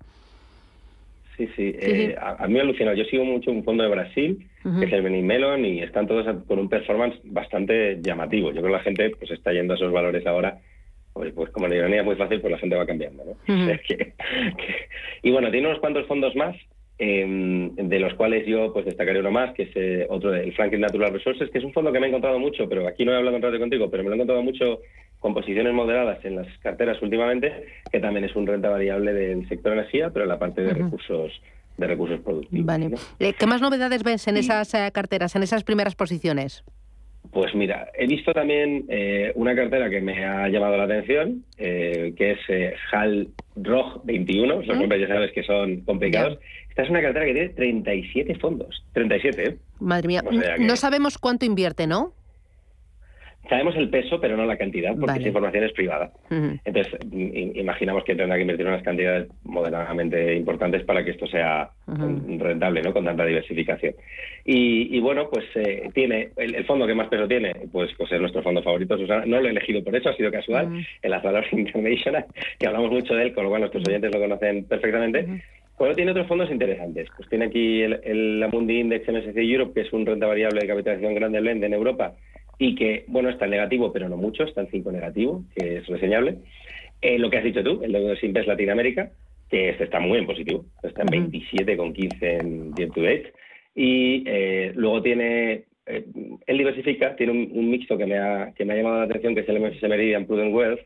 [1.40, 1.74] Sí, sí.
[1.80, 2.94] Eh, a, mí me alucina.
[2.94, 6.60] Yo sigo mucho un fondo de Brasil, que es el Benimelon, y están todos con
[6.60, 8.50] un performance bastante llamativo.
[8.50, 10.60] Yo creo que la gente pues está yendo a esos valores ahora.
[11.14, 13.24] Pues, pues como la ironía es muy fácil, pues la gente va cambiando.
[13.24, 13.38] ¿no?
[15.24, 16.58] y bueno, tiene unos cuantos fondos más,
[16.98, 20.82] em, de los cuales yo pues destacaré uno más, que es eh, otro del Franklin
[20.82, 23.16] Natural Resources, que es un fondo que me he encontrado mucho, pero aquí no he
[23.16, 24.82] hablado en radio contigo, pero me lo he encontrado mucho
[25.20, 29.74] con posiciones moderadas en las carteras últimamente, que también es un renta variable del sector
[29.74, 31.32] energía, pero en la parte de recursos
[31.80, 32.66] de recursos productivos.
[32.66, 32.92] Vale.
[33.20, 36.64] Eh, ¿Qué más novedades ves en esas eh, carteras, en esas primeras posiciones?
[37.32, 42.14] Pues mira, he visto también eh, una cartera que me ha llamado la atención, que
[42.18, 42.40] es
[42.92, 46.40] HAL ROG 21, los nombres ya sabes que son complicados.
[46.70, 49.58] Esta es una cartera que tiene 37 fondos, 37, ¿eh?
[49.80, 50.24] Madre mía,
[50.60, 52.14] no sabemos cuánto invierte, ¿no?
[53.50, 56.12] Sabemos el peso, pero no la cantidad, porque esa información es privada.
[56.30, 62.84] Entonces, imaginamos que tendrá que invertir unas cantidades moderadamente importantes para que esto sea rentable,
[62.84, 62.94] ¿no?
[62.94, 63.96] Con tanta diversificación.
[64.46, 68.44] Y, bueno, pues eh, tiene, el, fondo que más peso tiene, pues, pues es nuestro
[68.44, 69.26] fondo favorito, Susana.
[69.26, 72.26] No lo he elegido por eso, ha sido casual, el Azalor International,
[72.60, 75.42] que hablamos mucho de él, con lo cual nuestros oyentes lo conocen perfectamente.
[75.80, 77.08] Bueno, tiene otros fondos interesantes.
[77.16, 80.68] Pues tiene aquí el, el Amundi Index MSC Europe, que es un renta variable de
[80.68, 82.14] capitalización grande blend en Europa,
[82.60, 85.88] y que, bueno, está en negativo, pero no mucho, está en 5 negativo, que es
[85.88, 86.40] reseñable.
[87.02, 89.12] Eh, lo que has dicho tú, el de Simpes Latinoamérica,
[89.50, 93.34] que este está muy en positivo, está en 27,15 en year to date.
[93.74, 96.06] Y eh, luego tiene, eh,
[96.46, 99.42] él diversifica, tiene un, mixto que me, ha, que me ha llamado la atención, que
[99.42, 100.82] es el MFS Meridian Prudent Wealth,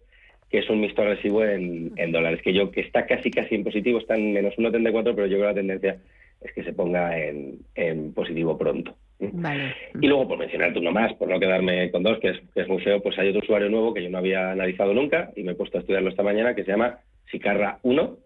[0.51, 3.63] que es un mixto agresivo en, en, dólares, que yo que está casi casi en
[3.63, 5.97] positivo, está en menos 1,34, pero yo creo que la tendencia
[6.39, 8.95] es que se ponga en, en positivo pronto.
[9.19, 12.67] Y luego, por mencionarte uno más, por no quedarme con dos, que es, que es
[12.67, 15.53] muy feo, pues hay otro usuario nuevo que yo no había analizado nunca y me
[15.53, 16.99] he puesto a estudiarlo esta mañana, que se llama
[17.31, 18.17] Sicarra 1.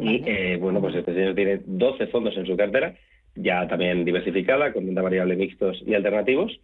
[0.00, 2.94] Y eh, bueno, pues este señor tiene 12 fondos en su cartera,
[3.34, 6.58] ya también diversificada, con renta variable mixtos y alternativos.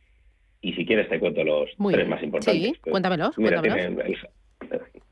[0.60, 2.62] Y si quieres te cuento los tres más importantes.
[2.62, 3.36] Sí, cuéntamelos.
[3.38, 4.16] Mira, Tiene,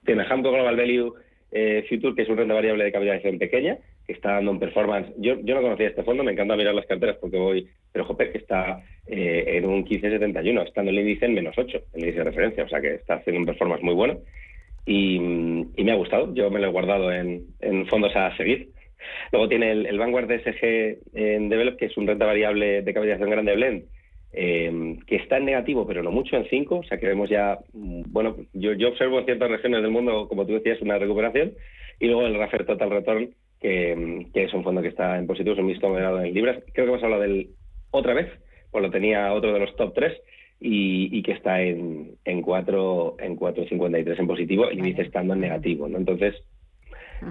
[0.04, 1.14] tiene Hamco Global Value
[1.52, 5.12] eh, Future, que es un renta variable de capitalización pequeña, que está dando un performance.
[5.18, 8.30] Yo, yo no conocía este fondo, me encanta mirar las carteras porque voy, pero Jope,
[8.30, 12.24] que está eh, en un 15,71, estando el índice en menos 8, el índice de
[12.24, 14.18] referencia, o sea que está haciendo un performance muy bueno.
[14.86, 17.44] Y, me ha gustado, yo me lo he guardado en,
[17.88, 18.70] fondos a seguir.
[19.32, 23.56] Luego tiene el, Vanguard DSG en Develop, que es un renta variable de capitalización grande
[23.56, 23.84] blend,
[24.32, 26.76] eh, que está en negativo, pero no mucho, en 5.
[26.76, 30.28] O sea que vemos ya, mm, bueno, yo, yo observo en ciertas regiones del mundo,
[30.28, 31.54] como tú decías, una recuperación.
[31.98, 33.30] Y luego el Raffer Total Return,
[33.60, 36.62] que, es un fondo que está en positivo, es un mixto moderado en libras.
[36.72, 37.50] Creo que hemos hablado del
[37.90, 38.30] otra vez,
[38.70, 40.12] pues lo tenía otro de los top 3
[40.60, 45.88] y, que está en, en 4 en 4.53 en positivo y dice estando en negativo,
[45.88, 45.98] ¿no?
[45.98, 46.34] Entonces,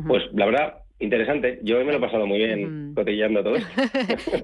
[0.08, 3.56] pues la verdad, Interesante, yo me lo he pasado muy bien cotillando todo.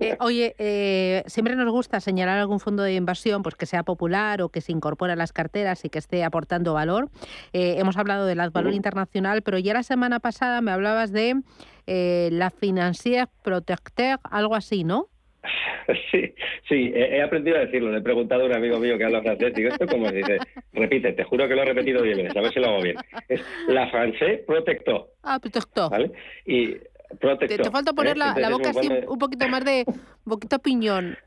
[0.01, 4.41] Eh, oye, eh, siempre nos gusta señalar algún fondo de inversión pues que sea popular
[4.41, 7.09] o que se incorpore a las carteras y que esté aportando valor.
[7.53, 11.41] Eh, hemos hablado del valor internacional, pero ya la semana pasada me hablabas de
[11.85, 15.11] la Financière Protecteur, algo así, ¿no?
[16.11, 16.33] Sí,
[16.67, 17.91] sí, he, aprendido a decirlo.
[17.91, 19.53] Le he preguntado a un amigo mío que habla francés.
[19.53, 20.37] Digo, ¿esto cómo se dice?
[20.73, 22.97] Repite, te juro que lo he repetido bien a ver si lo hago bien.
[23.27, 25.09] Es la francés protector.
[25.23, 25.89] Ah, protector.
[25.89, 26.11] ¿Vale?
[26.45, 26.75] Y
[27.19, 27.61] protector.
[27.61, 31.17] Te, falta poner la, boca así un poquito más de, un poquito piñón.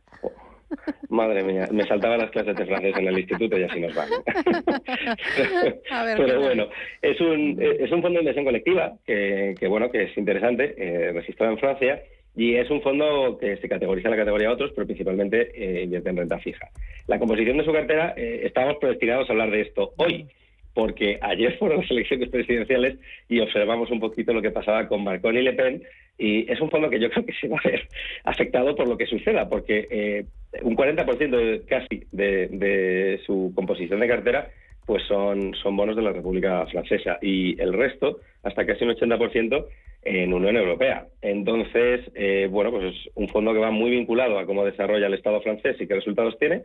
[1.09, 4.09] Madre mía, me saltaban las clases de francés en el instituto y así nos van.
[6.17, 6.69] Pero bueno,
[7.01, 11.13] es un, es un fondo de inversión colectiva que, que bueno, que es interesante, eh,
[11.13, 12.03] registrado en Francia
[12.37, 16.11] y es un fondo que se categoriza en la categoría otros, pero principalmente eh, invierte
[16.11, 16.69] en renta fija.
[17.07, 20.27] La composición de su cartera, eh, estábamos predestinados a hablar de esto hoy,
[20.73, 25.41] porque ayer fueron las elecciones presidenciales y observamos un poquito lo que pasaba con Marconi
[25.41, 25.83] y Le Pen,
[26.19, 27.89] y es un fondo que yo creo que se va a ver
[28.25, 30.25] afectado por lo que suceda, porque eh,
[30.63, 34.51] un 40% casi de, de su composición de cartera
[34.87, 39.67] pues son bonos de la República Francesa y el resto, hasta casi un 80%,
[40.05, 41.07] en Unión Europea.
[41.23, 45.15] Entonces, eh, bueno, pues es un fondo que va muy vinculado a cómo desarrolla el
[45.15, 46.63] Estado francés y qué resultados tiene,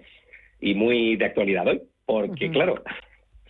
[0.59, 2.83] y muy de actualidad hoy, porque claro,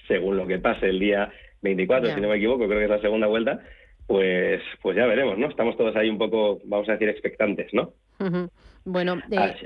[0.08, 1.32] según lo que pase el día
[1.62, 3.60] 24, si no me equivoco, creo que es la segunda vuelta,
[4.08, 5.48] pues, pues ya veremos, ¿no?
[5.48, 7.94] Estamos todos ahí un poco, vamos a decir, expectantes, ¿no?
[8.86, 9.18] Bueno,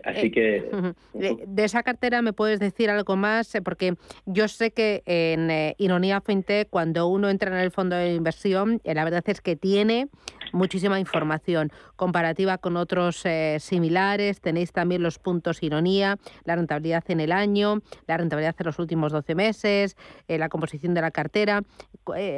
[0.06, 0.94] así, eh, que...
[1.14, 3.96] De, esa cartera me puedes decir algo más, eh, porque
[4.26, 8.82] yo sé que en eh, Ironía FinTech, cuando uno entra en el fondo de inversión,
[8.84, 10.10] la verdad es que tiene
[10.52, 13.24] muchísima información comparativa con otros
[13.60, 14.42] similares.
[14.42, 19.12] Tenéis también los puntos Ironía, la rentabilidad en el año, la rentabilidad en los últimos
[19.12, 19.96] 12 meses,
[20.28, 21.64] la composición de la cartera.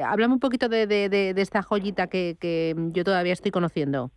[0.05, 4.11] háblame un poquito de, esta joyita que, que yo todavía estoy conociendo.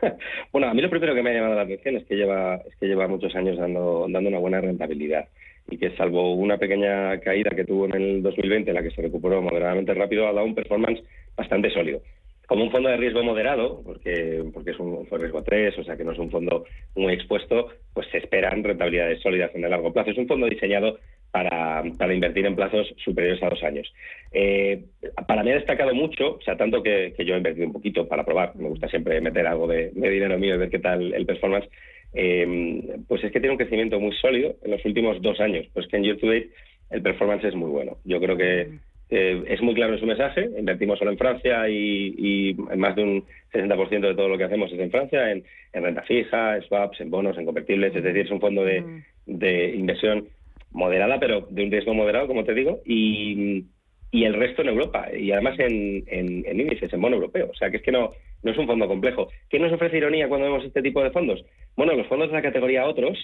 [0.52, 2.76] bueno, a mí lo primero que me ha llamado la atención es que lleva, es
[2.76, 5.28] que lleva muchos años dando, dando una buena rentabilidad
[5.70, 9.02] y que salvo una pequeña caída que tuvo en el 2020, en la que se
[9.02, 11.02] recuperó moderadamente rápido, ha dado un performance
[11.36, 12.00] bastante sólido.
[12.48, 15.84] Como un fondo de riesgo moderado, porque, porque es un, fondo de riesgo 3, o
[15.84, 16.64] sea que no es un fondo
[16.96, 20.12] muy expuesto, pues se esperan rentabilidades sólidas en el largo plazo.
[20.12, 20.98] Es un fondo diseñado
[21.30, 23.92] para, para invertir en plazos superiores a dos años.
[24.32, 24.82] Eh,
[25.26, 28.24] para mí ha destacado mucho, o sea, tanto que, yo he invertido un poquito para
[28.24, 31.68] probar, me gusta siempre meter algo de, dinero mío y ver qué tal el performance,
[32.14, 35.86] eh, pues es que tiene un crecimiento muy sólido en los últimos dos años, pues
[35.86, 36.48] que en Year to Date
[36.88, 37.98] el performance es muy bueno.
[38.04, 38.78] Yo creo que
[39.10, 43.24] eh, es muy claro en su mensaje, invertimos solo en Francia y, más de un
[43.52, 47.10] 60% de todo lo que hacemos es en Francia, en, renta fija, en swaps, en
[47.10, 50.28] bonos, en convertibles, es decir, es un fondo de, de inversión
[50.72, 53.64] moderada, pero de un riesgo moderado, como te digo, y,
[54.10, 57.50] y el resto en Europa, y además en, en, índices, en bono europeo.
[57.50, 58.10] O sea, que es que no,
[58.42, 59.28] no es un fondo complejo.
[59.48, 61.44] ¿Qué nos ofrece ironía cuando vemos este tipo de fondos?
[61.76, 63.18] Bueno, los fondos de la categoría otros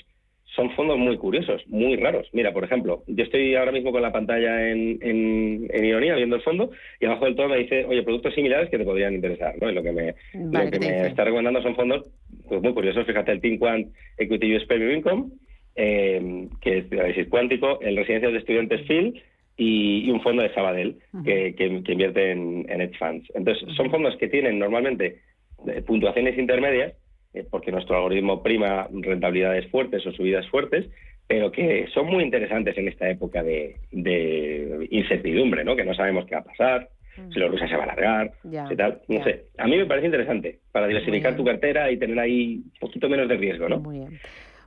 [0.55, 2.29] son fondos muy curiosos, muy raros.
[2.33, 6.43] Mira, por ejemplo, yo estoy ahora mismo con la pantalla en, en, Ironía viendo el
[6.43, 9.55] fondo y abajo del todo me dice, oye, productos similares que te podrían interesar.
[9.61, 9.71] ¿no?
[9.71, 12.09] Y lo que me, lo que me está recomendando son fondos
[12.49, 13.07] pues, muy curiosos.
[13.07, 15.25] Fíjate, el Team Quant Equity US Premium Income,
[15.77, 19.23] eh, que es de análisis cuántico, el Residencias de Estudiantes Phil
[19.57, 23.29] y, un fondo de Sabadell que, que, invierte en, en hedge funds.
[23.35, 25.21] Entonces, son fondos que tienen normalmente
[25.67, 26.95] eh, puntuaciones intermedias
[27.35, 30.87] eh, porque nuestro algoritmo prima rentabilidades fuertes o subidas fuertes,
[31.27, 33.77] pero que son muy interesantes en esta época de,
[34.91, 35.75] incertidumbre, ¿no?
[35.75, 37.33] Que no sabemos qué va a pasar, mm.
[37.33, 38.33] si la Rusia se va a alargar,
[38.77, 39.01] tal.
[39.09, 42.73] No sé, a mí me parece interesante para diversificar tu cartera y tener ahí un
[42.81, 43.81] poquito menos de riesgo, ¿no?
[43.81, 44.21] Muy bien.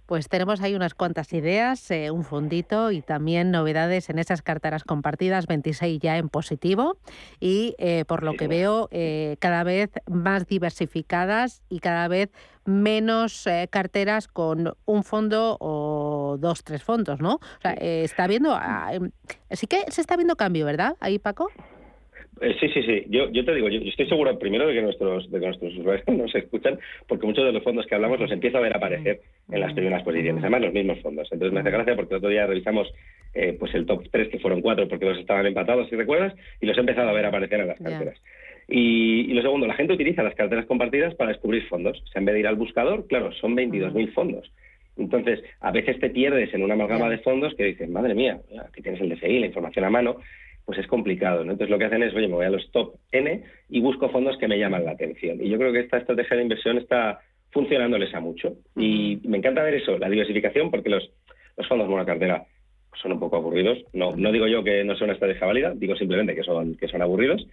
[0.07, 4.85] Pues tenemos ahí unas cuantas ideas, eh, un fundito y también novedades en esas carteras
[4.85, 6.97] compartidas, 26 ya en positivo
[7.41, 12.29] y eh, por lo que veo eh, cada vez más diversificadas y cada vez
[12.67, 17.35] menos carteras con un fondo o dos, tres fondos, ¿no?
[17.35, 19.11] O sea, está viendo, ah, em,
[19.51, 20.95] sí que se está viendo cambio, ¿verdad?
[20.99, 21.49] Ahí, Paco.
[22.41, 23.05] Eh, sí, sí, sí.
[23.09, 26.07] Yo, yo te digo, yo, estoy seguro primero de que nuestros, de que nuestros usuarios
[26.07, 29.59] nos escuchan, porque muchos de los fondos que hablamos los empiezo a ver aparecer en
[29.59, 31.27] las primeras posiciones, además los mismos fondos.
[31.31, 32.93] Entonces me hace gracia porque el otro día revisamos
[33.33, 36.65] eh, pues el top 3, que fueron cuatro, porque los estaban empatados, si recuerdas, y
[36.65, 38.19] los he empezado a ver aparecer en las carteras.
[38.67, 42.01] Y, lo segundo, la gente utiliza las carteras compartidas para descubrir fondos.
[42.01, 44.51] O sea, en vez de ir al buscador, claro, son 22.000 fondos.
[44.97, 48.81] Entonces, a veces te pierdes en una amalgama de fondos que dices, madre mía, aquí
[48.81, 50.17] tienes el DCI, la información a mano,
[50.65, 51.45] pues es complicado.
[51.45, 51.51] ¿no?
[51.51, 54.37] Entonces lo que hacen es, oye, me voy a los top N y busco fondos
[54.37, 55.37] que me llaman la atención.
[55.41, 57.19] Y yo creo que esta estrategia de inversión está
[57.51, 58.55] funcionándoles a mucho.
[58.75, 61.09] Y me encanta ver eso, la diversificación, porque los,
[61.55, 62.45] los fondos monocartera
[63.01, 63.77] son un poco aburridos.
[63.93, 66.87] No, no digo yo que no sea una estrategia válida, digo simplemente que son, que
[66.87, 67.47] son aburridos.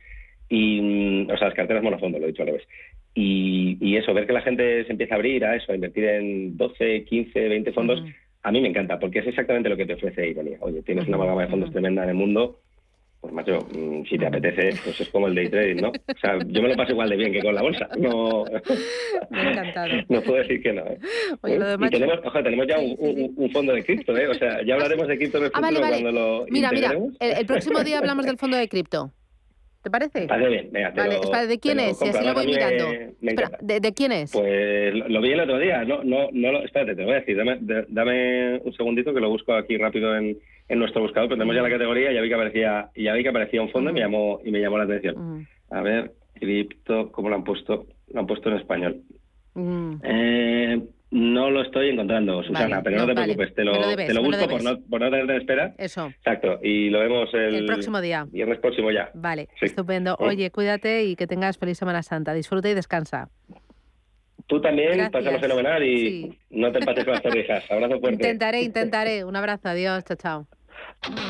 [0.48, 2.66] Y, mm, o sea, las carteras monofondo, lo he dicho al revés.
[3.14, 6.04] Y, y, eso, ver que la gente se empieza a abrir a eso, a invertir
[6.04, 8.02] en 12, 15, 20 fondos,
[8.42, 10.58] a mí me encanta, porque es exactamente lo que te ofrece Ironía.
[10.60, 12.60] Oye, tienes una gama de fondos tremenda en el mundo,
[13.24, 15.88] pues macho, mm, si te apetece, pues es como el day trading, ¿no?
[15.88, 17.88] O sea, yo me lo paso igual de bien que con la bolsa.
[17.98, 18.44] No,
[20.10, 20.82] no puedo decir que no.
[20.82, 20.98] ¿eh?
[21.40, 24.28] Oye, lo y tenemos, ojo, tenemos ya un, fondo de cripto, ¿eh?
[24.28, 27.46] O sea, ya hablaremos de cripto en el ah, futuro cuando lo Mira, mira, el,
[27.46, 29.10] próximo día hablamos del fondo de cripto.
[29.84, 30.26] ¿Te parece?
[30.26, 31.98] Parece bien, venga, te vale, espera, ¿de quién es?
[31.98, 32.86] Si así lo voy mirando.
[33.20, 34.32] espera, ¿de, quién es?
[34.32, 37.58] Pues lo, vi el otro día, no, no, no, espérate, te voy a decir, dame,
[37.88, 40.38] dame un segundito que lo busco aquí rápido en,
[40.70, 43.22] en nuestro buscador, pero tenemos ya la categoría y ya vi que aparecía, ya vi
[43.22, 45.46] que aparecía un fondo y me llamó, y me llamó la atención.
[45.70, 47.86] A ver, cripto, ¿cómo lo han puesto?
[48.10, 49.02] Lo han puesto en español.
[50.02, 50.80] Eh,
[51.14, 54.64] no lo estoy encontrando, Susana, pero no, te preocupes, te lo, te lo busco por,
[54.64, 55.72] no, por no tener de espera.
[55.78, 56.08] Eso.
[56.08, 58.26] Exacto, y lo vemos el, el próximo día.
[58.32, 59.10] Viernes próximo ya.
[59.14, 60.16] Vale, estupendo.
[60.18, 62.34] Oye, cuídate y que tengas feliz Semana Santa.
[62.34, 63.28] Disfruta y descansa.
[64.48, 67.70] Tú también, pasamos fenomenal y no te pases con las torrijas.
[67.70, 68.14] Abrazo fuerte.
[68.14, 69.24] Intentaré, intentaré.
[69.24, 70.46] Un abrazo, adiós, chao, chao.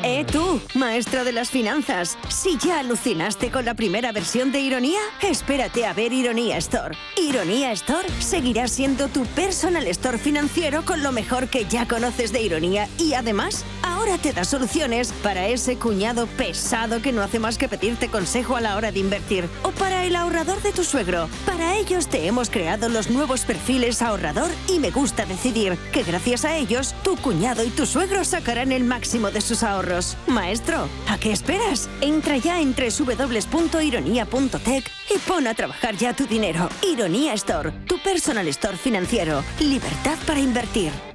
[0.03, 2.17] ¿Eh tú, maestro de las finanzas?
[2.29, 6.97] Si ya alucinaste con la primera versión de Ironía, espérate a ver Ironía Store.
[7.17, 12.41] Ironía Store seguirá siendo tu personal store financiero con lo mejor que ya conoces de
[12.41, 17.57] Ironía y además ahora te da soluciones para ese cuñado pesado que no hace más
[17.57, 21.27] que pedirte consejo a la hora de invertir o para el ahorrador de tu suegro.
[21.45, 26.45] Para ellos te hemos creado los nuevos perfiles ahorrador y me gusta decidir que gracias
[26.45, 30.17] a ellos tu cuñado y tu suegro sacarán el máximo de sus ahorros.
[30.27, 31.89] Maestro, ¿a qué esperas?
[32.01, 36.69] Entra ya en www.ironia.tech y pon a trabajar ya tu dinero.
[36.83, 39.43] Ironía Store, tu personal store financiero.
[39.59, 41.14] Libertad para invertir.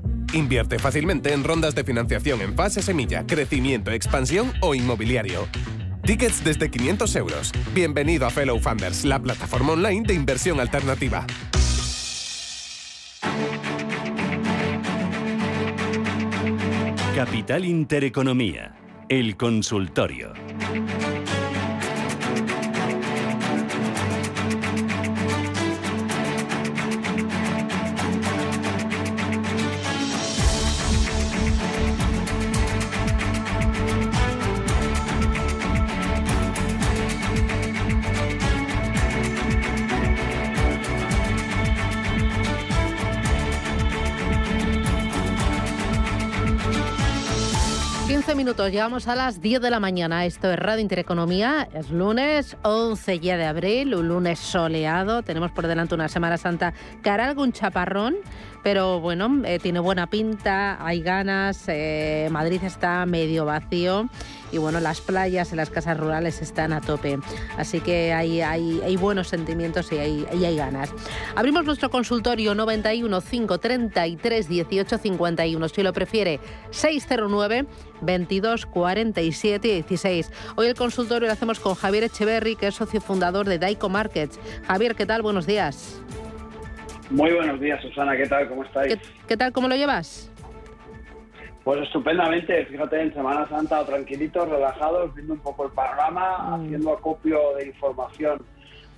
[0.33, 5.47] Invierte fácilmente en rondas de financiación en fase semilla, crecimiento, expansión o inmobiliario.
[6.05, 7.51] Tickets desde 500 euros.
[7.73, 11.27] Bienvenido a Fellow Funders, la plataforma online de inversión alternativa.
[17.13, 18.73] Capital Intereconomía,
[19.09, 20.31] el consultorio.
[48.21, 50.27] 12 minutos, llegamos a las 10 de la mañana.
[50.27, 51.67] Esto es Radio Intereconomía.
[51.73, 55.23] Es lunes 11 ya de abril, un lunes soleado.
[55.23, 58.17] Tenemos por delante una Semana Santa que hará algún chaparrón,
[58.61, 61.63] pero bueno, eh, tiene buena pinta, hay ganas.
[61.65, 64.07] Eh, Madrid está medio vacío
[64.51, 67.17] y bueno, las playas y las casas rurales están a tope.
[67.57, 70.93] Así que hay, hay, hay buenos sentimientos y hay, y hay ganas.
[71.35, 75.69] Abrimos nuestro consultorio 91 533 18 51.
[75.69, 76.39] Si lo prefiere,
[76.71, 77.65] 609
[78.01, 80.31] 22 47 16.
[80.55, 84.39] Hoy el consultorio lo hacemos con Javier Echeverry, que es socio fundador de Daico Markets.
[84.67, 85.21] Javier, ¿qué tal?
[85.21, 86.01] Buenos días.
[87.11, 88.15] Muy buenos días, Susana.
[88.15, 88.47] ¿Qué tal?
[88.47, 88.97] ¿Cómo estáis?
[89.27, 89.51] ¿Qué, tal?
[89.51, 90.30] ¿Cómo lo llevas?
[91.63, 96.53] Pues estupendamente, fíjate, en Semana Santa tranquilitos, relajados, viendo un poco el panorama, mm.
[96.53, 98.41] haciendo acopio de información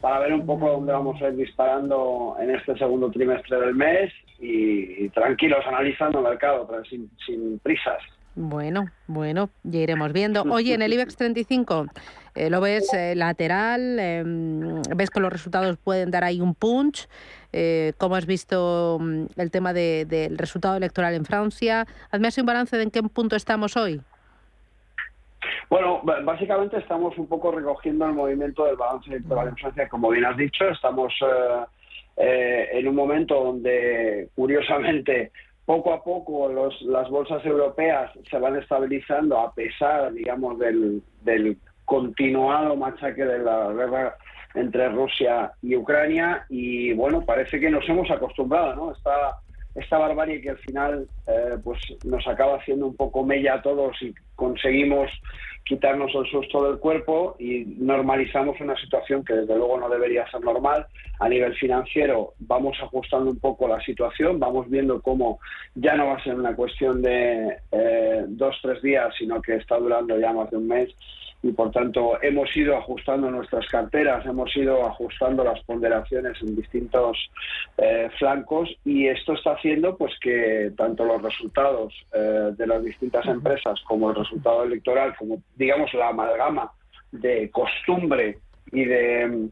[0.03, 4.11] para ver un poco dónde vamos a ir disparando en este segundo trimestre del mes
[4.37, 7.99] y, tranquilos, analizando el mercado, pero sin, prisas.
[8.35, 10.41] Bueno, bueno, ya iremos viendo.
[10.51, 11.87] Oye, en el IBEX 35,
[12.35, 13.97] eh, ¿lo ves eh, lateral?
[13.97, 17.07] Em, ¿Ves que los resultados pueden dar ahí un punch?
[17.53, 21.85] Eh, cómo has visto mm, el tema del resultado electoral en Francia.
[22.11, 24.01] Hazme así un balance de en qué punto estamos hoy.
[25.69, 30.25] Bueno, básicamente estamos un poco recogiendo el movimiento del balance electoral en Francia, como bien
[30.25, 30.67] has dicho.
[30.67, 31.65] Estamos eh,
[32.17, 35.31] eh, en un momento donde, curiosamente,
[35.65, 41.57] poco a poco los, las bolsas europeas se van estabilizando a pesar, digamos, del, del
[41.85, 44.17] continuado machaque de la guerra
[44.55, 48.91] entre Rusia y Ucrania y bueno, parece que nos hemos acostumbrado, ¿no?
[48.91, 49.39] Esta,
[49.75, 53.99] esta barbarie que al final eh, pues nos acaba haciendo un poco mella a todos
[54.01, 55.09] y conseguimos
[55.65, 60.41] quitarnos el susto del cuerpo y normalizamos una situación que desde luego no debería ser
[60.41, 60.85] normal.
[61.19, 65.39] A nivel financiero vamos ajustando un poco la situación, vamos viendo cómo
[65.73, 69.77] ya no va a ser una cuestión de eh, dos, tres días, sino que está
[69.77, 70.93] durando ya más de un mes
[71.43, 77.29] y por tanto hemos ido ajustando nuestras carteras, hemos ido ajustando las ponderaciones en distintos
[77.77, 83.25] eh, flancos y esto está haciendo pues que tanto los resultados eh, de las distintas
[83.25, 86.71] empresas como el resultado electoral, como digamos la amalgama
[87.11, 88.37] de costumbre
[88.71, 89.49] y de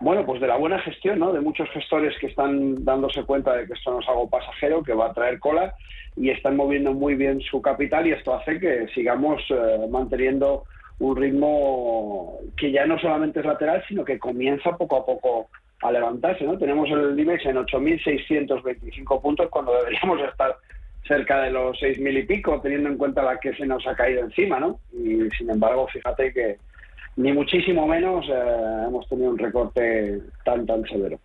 [0.00, 1.30] bueno, pues de la buena gestión, ¿no?
[1.30, 4.94] De muchos gestores que están dándose cuenta de que esto no es algo pasajero, que
[4.94, 5.74] va a traer cola
[6.16, 10.64] y están moviendo muy bien su capital y esto hace que sigamos eh, manteniendo
[11.00, 15.48] un ritmo que ya no solamente es lateral, sino que comienza poco a poco
[15.82, 16.44] a levantarse.
[16.44, 16.58] ¿no?
[16.58, 20.56] Tenemos el IBEX en 8.625 puntos cuando deberíamos estar
[21.08, 24.22] cerca de los 6.000 y pico, teniendo en cuenta la que se nos ha caído
[24.22, 24.60] encima.
[24.60, 24.78] ¿no?
[24.92, 26.58] Y sin embargo, fíjate que
[27.16, 31.18] ni muchísimo menos eh, hemos tenido un recorte tan, tan severo.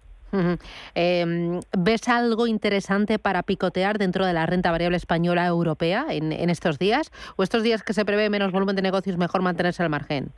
[0.96, 6.80] Em, ¿Ves algo interesante para picotear dentro de la renta variable española europea en, estos
[6.80, 7.12] días?
[7.36, 10.30] ¿O estos días que se prevé menos volumen de negocios, mejor mantenerse al margen?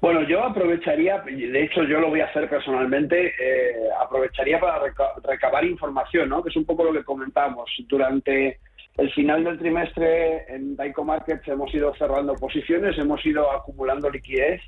[0.00, 4.80] Bueno, yo aprovecharía, de hecho yo lo voy a hacer personalmente, eh, aprovecharía para
[5.24, 6.42] recabar información, ¿no?
[6.42, 7.70] que es un poco lo que comentamos.
[7.88, 8.58] Durante
[8.98, 14.60] el final del trimestre en Daico Markets hemos ido cerrando posiciones, hemos ido acumulando liquidez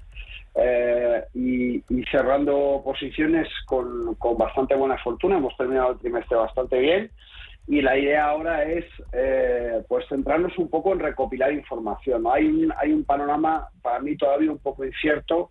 [0.55, 5.37] eh, y, cerrando posiciones con, bastante buena fortuna.
[5.37, 7.11] Hemos terminado el trimestre bastante bien
[7.67, 12.25] y la idea ahora es eh, pues centrarnos un poco en recopilar información.
[12.33, 15.51] Hay, un, hay un panorama para mí todavía un poco incierto.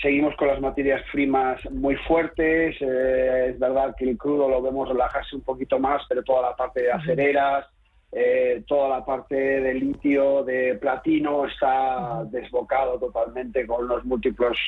[0.00, 2.76] Seguimos con las materias primas muy fuertes.
[2.80, 6.56] Eh, es verdad que el crudo lo vemos relajarse un poquito más, pero toda la
[6.56, 7.66] parte de acereras,
[8.10, 14.58] eh, toda la parte de litio, de platino está desbocado totalmente con unos múltiplos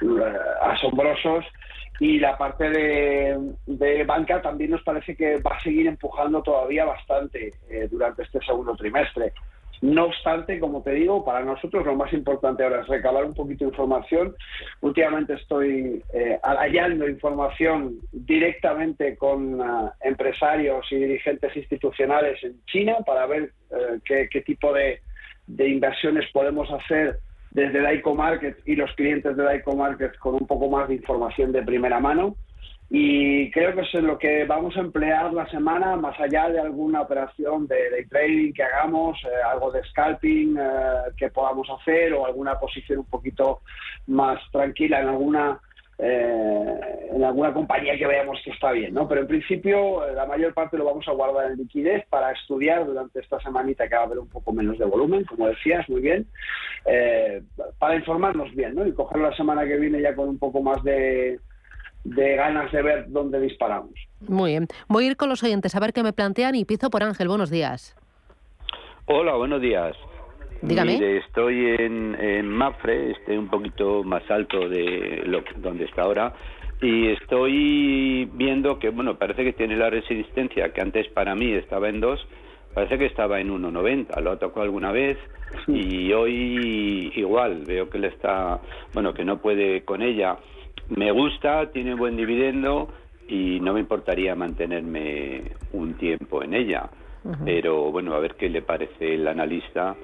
[0.00, 1.44] eh, asombrosos
[2.00, 7.52] y la parte de, banca también nos parece que va a seguir empujando todavía bastante
[7.70, 9.32] eh, durante este segundo trimestre.
[9.82, 13.64] No obstante, como te digo, para nosotros lo más importante ahora es recabar un poquito
[13.64, 14.36] de información.
[14.80, 19.64] Últimamente estoy eh, hallando información directamente con eh,
[20.02, 25.00] empresarios y dirigentes institucionales en China para ver eh, qué, tipo de,
[25.48, 27.18] de, inversiones podemos hacer
[27.50, 31.50] desde Daico Market y los clientes de Daico Market con un poco más de información
[31.50, 32.36] de primera mano.
[32.94, 37.00] Y creo que es lo que vamos a emplear la semana, más allá de alguna
[37.00, 42.60] operación de, trading que hagamos, eh, algo de scalping eh, que podamos hacer o alguna
[42.60, 43.62] posición un poquito
[44.08, 45.58] más tranquila en alguna
[45.98, 49.08] eh, en alguna compañía que veamos que está bien, ¿no?
[49.08, 53.20] Pero en principio la mayor parte lo vamos a guardar en liquidez para estudiar durante
[53.20, 56.26] esta semanita que va a haber un poco menos de volumen, como decías, muy bien,
[57.78, 58.86] para informarnos bien, ¿no?
[58.86, 61.40] Y coger la semana que viene ya con un poco más de
[62.04, 63.92] de ganas de ver dónde disparamos.
[64.28, 64.66] Muy bien.
[64.88, 67.28] Voy a ir con los oyentes a ver qué me plantean y pizo por Ángel.
[67.28, 67.96] Buenos días.
[69.06, 69.96] Hola, buenos días.
[70.62, 70.94] Dígame.
[70.94, 76.34] Mire, estoy en, en Mafre, estoy un poquito más alto de lo, donde está ahora,
[76.80, 81.88] y estoy viendo que, bueno, parece que tiene la resistencia que antes para mí estaba
[81.88, 82.28] en 2,
[82.74, 85.18] parece que estaba en 1,90, lo ha tocado alguna vez
[85.66, 88.60] y hoy igual, veo que le está,
[88.94, 90.38] bueno, que no puede con ella.
[90.88, 92.88] Me gusta, tiene buen dividendo
[93.28, 96.90] y no me importaría mantenerme un tiempo en ella,
[97.44, 99.96] pero bueno, a ver qué le parece el analista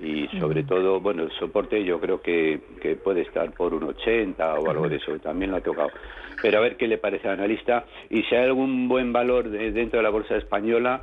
[0.00, 4.58] y sobre todo, bueno, el soporte yo creo que, que puede estar por un 80
[4.58, 5.92] o algo de eso, también lo ha tocado.
[6.42, 9.72] Pero a ver qué le parece al analista y si hay algún buen valor de-
[9.72, 11.02] dentro de la bolsa española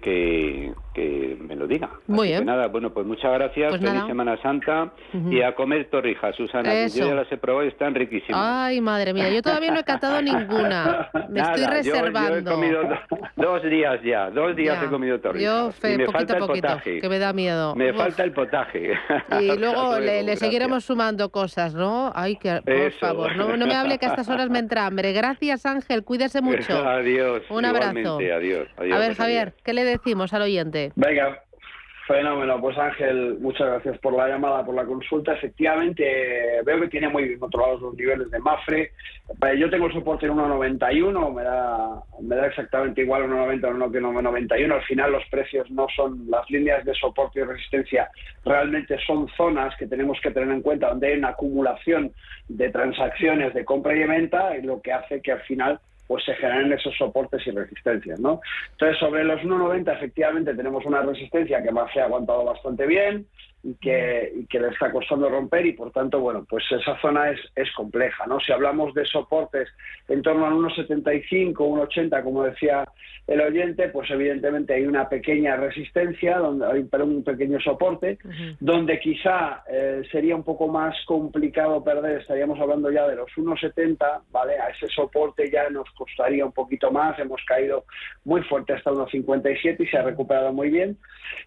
[0.00, 1.90] que, que me lo diga.
[2.06, 2.46] Muy Así que bien.
[2.46, 4.06] nada, bueno, pues muchas gracias, Pues feliz nada.
[4.06, 4.92] Semana Santa
[5.30, 7.00] y a comer torrijas, Susana, Eso.
[7.00, 8.40] yo ya las he probado y están riquísimas.
[8.42, 11.10] Ay, madre mía, yo todavía no he catado ninguna.
[11.28, 12.34] Me estoy Nada, reservando.
[12.34, 14.86] Yo, he comido do- dos días ya, dos días Ya.
[14.86, 15.44] he comido torrijas.
[15.66, 17.00] Yo, fe, y me poquito falta a poquito, potaje.
[17.00, 17.74] que me da miedo.
[17.74, 17.96] Me Uf.
[17.96, 18.92] falta el potaje.
[19.40, 22.12] Y luego le, seguiremos sumando cosas, ¿no?
[22.14, 22.98] Ay, que, por Eso.
[23.00, 25.12] favor, no, no me hable que a estas horas me entra hambre.
[25.12, 26.72] Gracias, Ángel, cuídese mucho.
[26.88, 27.42] Adiós.
[27.50, 27.88] Un abrazo.
[28.18, 28.68] adiós.
[28.76, 30.92] adiós, A ver, Javier, ¿qué le decimos al oyente?
[30.96, 31.42] Venga,
[32.08, 32.60] fenómeno.
[32.60, 35.34] Pues Ángel, muchas gracias por la llamada, por la consulta.
[35.34, 38.92] Efectivamente, veo que tiene muy bien controlados los niveles de Mafre.
[39.56, 44.72] Yo tengo el soporte en 1,91, me da, me da exactamente igual 1,90 o 1,91.
[44.74, 48.10] Al final los precios no son las líneas de soporte y resistencia,
[48.44, 52.12] realmente son zonas que tenemos que tener en cuenta donde hay una acumulación
[52.48, 55.78] de transacciones de compra y venta y lo que hace que al final
[56.08, 58.40] pues se generen esos soportes y resistencias, ¿no?
[58.72, 63.26] Entonces, sobre los 1,90 efectivamente tenemos una resistencia que más se ha aguantado bastante bien
[63.62, 67.30] y que, y que le está costando romper y por tanto, bueno, pues esa zona
[67.30, 68.38] es, es compleja, ¿no?
[68.40, 69.68] Si hablamos de soportes
[70.08, 72.84] en torno al 1,75, 1,80, como decía
[73.26, 78.18] el oyente, pues evidentemente hay una pequeña resistencia, donde hay pero un pequeño soporte,
[78.58, 84.22] donde quizá eh, sería un poco más complicado perder, estaríamos hablando ya de los 1,70,
[84.30, 84.58] ¿vale?
[84.58, 87.84] A ese soporte ya nos costaría un poquito más, hemos caído
[88.24, 90.96] muy fuerte hasta 1,57 y se ha recuperado muy bien.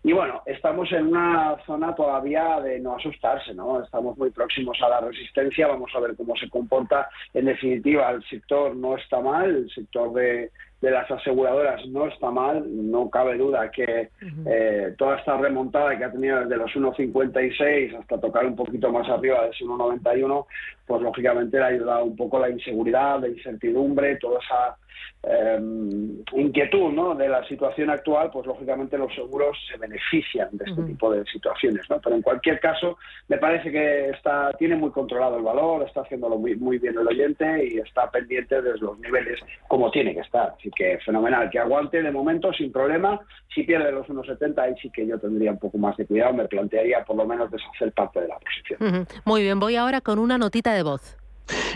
[0.04, 3.84] Y bueno, estamos en una zona todavía de no asustarse, ¿no?
[3.84, 7.08] Estamos muy próximos a la resistencia, vamos a ver cómo se comporta.
[7.32, 10.50] En definitiva, el sector no está mal, el sector de,
[10.82, 14.10] de las aseguradoras no está mal, no cabe duda que
[14.48, 19.08] eh, toda esta remontada que ha tenido desde los 1,56 hasta tocar un poquito más
[19.08, 20.46] arriba de ese 1,91,
[20.88, 24.76] pues lógicamente le ha ayudado un poco la inseguridad, la incertidumbre, toda esa
[25.24, 25.60] eh,
[26.34, 27.14] inquietud ¿no?
[27.14, 31.88] de la situación actual, pues lógicamente los seguros se benefician de este tipo de situaciones.
[31.90, 32.00] ¿no?
[32.02, 36.38] Pero en cualquier caso, me parece que está tiene muy controlado el valor, está haciéndolo
[36.38, 40.56] muy, muy bien el oyente y está pendiente de los niveles como tiene que estar.
[40.58, 43.20] Así que fenomenal, que aguante de momento sin problema.
[43.54, 46.48] Si pierde los 1,70, ahí sí que yo tendría un poco más de cuidado, me
[46.48, 49.08] plantearía por lo menos deshacer parte de la posición.
[49.26, 51.21] Muy bien, voy ahora con una notita de voz.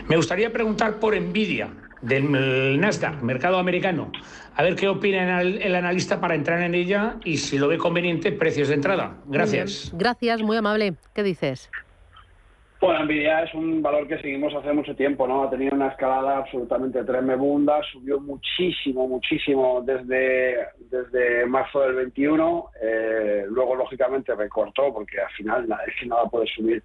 [0.08, 1.70] Me gustaría preguntar por Nvidia,
[2.02, 4.12] del Nasdaq, mercado americano.
[4.56, 8.32] A ver qué opina el, analista para entrar en ella y si lo ve conveniente,
[8.32, 9.18] precios de entrada.
[9.26, 9.90] Gracias.
[9.92, 10.00] Muy.
[10.00, 10.96] Gracias, muy amable.
[11.14, 11.70] ¿Qué dices?
[12.86, 15.42] Bueno, Nvidia es un valor que seguimos hace mucho tiempo, ¿no?
[15.46, 23.46] Ha tenido una escalada absolutamente tremenda, subió muchísimo, muchísimo desde, desde marzo del 21, eh,
[23.50, 26.84] luego lógicamente recortó porque al final na- es que nada puede subir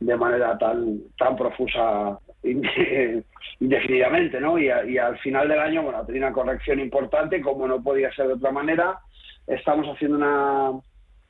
[0.00, 3.22] de manera tan, tan profusa inde-
[3.60, 4.58] indefinidamente, ¿no?
[4.58, 8.10] Y, y al final del año, bueno, ha tenido una corrección importante, como no podía
[8.14, 9.00] ser de otra manera.
[9.46, 10.70] Estamos haciendo una,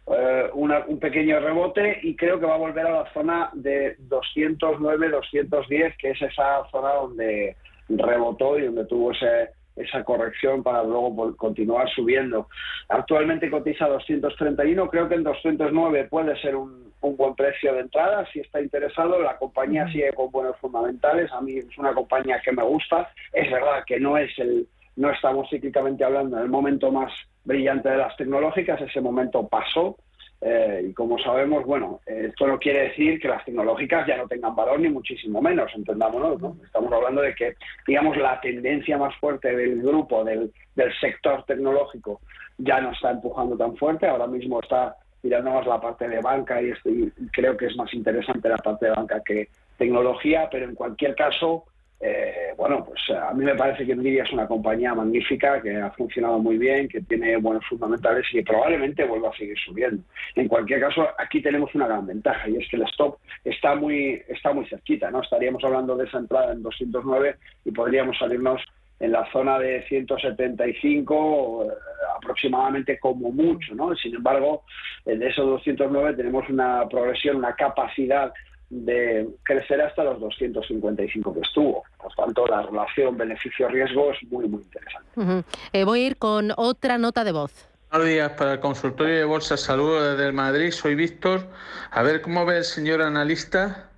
[0.07, 3.97] eh, una- un pequeño rebote y creo que va a volver a la zona de
[4.09, 7.57] 209-210, que es esa zona donde
[7.89, 12.49] rebotó y donde tuvo ese, esa corrección para luego continuar subiendo.
[12.89, 18.27] Actualmente cotiza 231, creo que en 209 puede ser un, un buen precio de entrada
[18.33, 19.21] si está interesado.
[19.21, 23.11] La compañía sigue con buenos fundamentales, a mí es una compañía que me gusta.
[23.33, 27.12] Es verdad que no es el no estamos cíclicamente hablando en el momento más
[27.45, 29.97] brillante de las tecnológicas, ese momento pasó.
[30.45, 34.57] eh, y como sabemos, bueno, esto no quiere decir que las tecnológicas ya no tengan
[34.57, 36.57] valor, ni muchísimo menos, entendámonos, ¿no?
[36.64, 37.55] Estamos hablando de que,
[37.86, 42.20] digamos, la tendencia más fuerte del grupo, del, del sector tecnológico,
[42.59, 46.61] ya no está empujando tan fuerte, ahora mismo está mirando más la parte de banca
[46.61, 50.74] y, y creo que es más interesante la parte de banca que tecnología, pero en
[50.74, 51.64] cualquier caso,
[52.05, 55.77] eh, bueno, pues eh, a mí me parece que Nvidia es una compañía magnífica, que
[55.77, 60.03] ha funcionado muy bien, que tiene buenos fundamentales y que probablemente vuelva a seguir subiendo.
[60.35, 64.21] En cualquier caso, aquí tenemos una gran ventaja y es que el stop está muy,
[64.27, 65.23] está muy cerquita, ¿no?
[65.23, 67.37] Estaríamos hablando de esa entrada en 209
[67.67, 68.61] y podríamos salirnos
[68.99, 71.69] en la zona de 175 eh,
[72.17, 73.95] aproximadamente como mucho, ¿no?
[73.95, 74.65] Sin embargo,
[75.05, 78.33] de esos 209 tenemos una progresión, una capacidad
[78.73, 81.85] de crecer hasta los 255 que estuvo.
[81.99, 85.45] Por tanto, la relación beneficio-riesgo es muy, muy interesante.
[85.73, 87.68] Eh, voy a ir con otra nota de voz.
[87.91, 89.59] Buenos días para el consultorio de bolsa.
[89.59, 90.70] Saludos desde el Madrid.
[90.70, 91.47] Soy Víctor.
[91.91, 93.91] A ver cómo ve el señor analista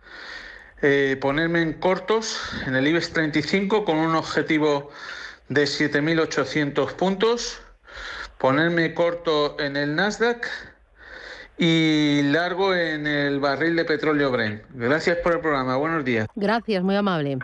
[0.82, 4.90] eh, ponerme en cortos en el IBEX 35 con un objetivo
[5.48, 7.62] de 7.800 puntos,
[8.38, 10.46] ponerme corto en el Nasdaq
[11.58, 14.62] y largo en el barril de petróleo Brent.
[14.74, 15.76] Gracias por el programa.
[15.76, 16.26] Buenos días.
[16.34, 17.38] Gracias, muy amable.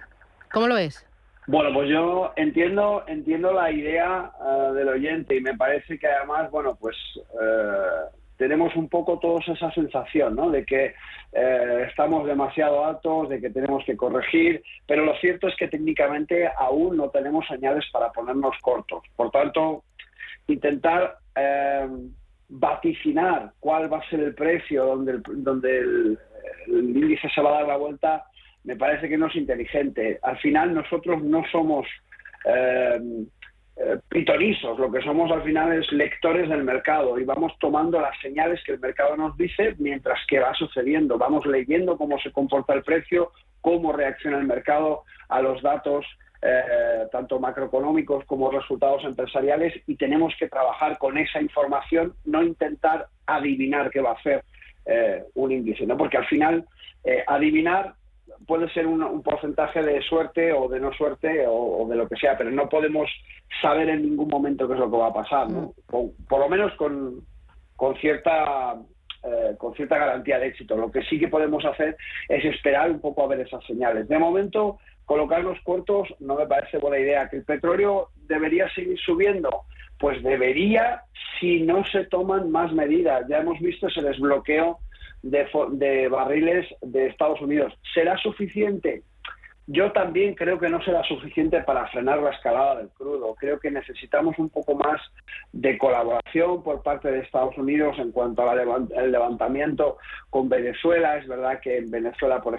[0.53, 1.07] ¿Cómo lo ves?
[1.47, 6.51] Bueno, pues yo entiendo entiendo la idea eh, del oyente y me parece que además,
[6.51, 10.51] bueno, pues eh, tenemos un poco todos esa sensación, ¿no?
[10.51, 10.95] De que
[11.33, 16.49] eh, estamos demasiado altos, de que tenemos que corregir, pero lo cierto es que técnicamente
[16.59, 19.03] aún no tenemos señales para ponernos cortos.
[19.17, 19.85] Por tanto,
[20.47, 21.19] intentar
[22.51, 26.19] vaticinar cuál va a ser el precio donde el, donde el,
[26.69, 28.25] índice se va a dar la vuelta
[28.65, 30.19] me parece que no es inteligente.
[30.23, 31.87] Al final nosotros no somos
[32.45, 33.01] eh,
[33.77, 38.19] eh, pitonizos, lo que somos al final es lectores del mercado y vamos tomando las
[38.21, 41.17] señales que el mercado nos dice mientras que va sucediendo.
[41.17, 43.33] Vamos leyendo cómo se comporta el precio,
[43.63, 46.05] cómo reacciona el mercado a los datos
[46.43, 53.09] eh, tanto macroeconómicos como resultados empresariales y tenemos que trabajar con esa información, no intentar
[53.27, 54.43] adivinar qué va a hacer
[54.87, 55.99] eh, un índice, ¿no?
[55.99, 56.65] porque al final
[57.05, 57.93] eh, adivinar
[58.47, 62.39] puede ser un, porcentaje de suerte o de no suerte o, de lo que sea,
[62.39, 63.11] pero no podemos
[63.61, 65.75] saber en ningún momento qué es lo que va a pasar, ¿no?
[65.93, 66.27] Mm.
[66.27, 67.21] por lo menos con,
[67.77, 68.77] con cierta
[69.59, 70.75] con cierta garantía de éxito.
[70.79, 71.95] Lo que sí que podemos hacer
[72.27, 74.09] es esperar un poco a ver esas señales.
[74.09, 74.79] De momento,
[75.11, 77.29] colocar los cortos no me parece buena idea.
[77.29, 79.63] ¿Que el petróleo debería seguir subiendo?
[79.99, 81.03] Pues debería
[81.41, 83.27] si no se toman más medidas.
[83.29, 84.79] Ya hemos visto ese desbloqueo
[85.25, 87.77] de, de barriles de Estados Unidos.
[87.93, 89.03] ¿Será suficiente?
[89.73, 93.35] Yo también creo que no será suficiente para frenar la escalada del crudo.
[93.37, 95.01] Creo que necesitamos un poco más
[95.53, 99.99] de colaboración por parte de Estados Unidos en cuanto al levantamiento
[100.29, 101.19] con Venezuela.
[101.19, 102.59] Es verdad que en Venezuela, por ejemplo,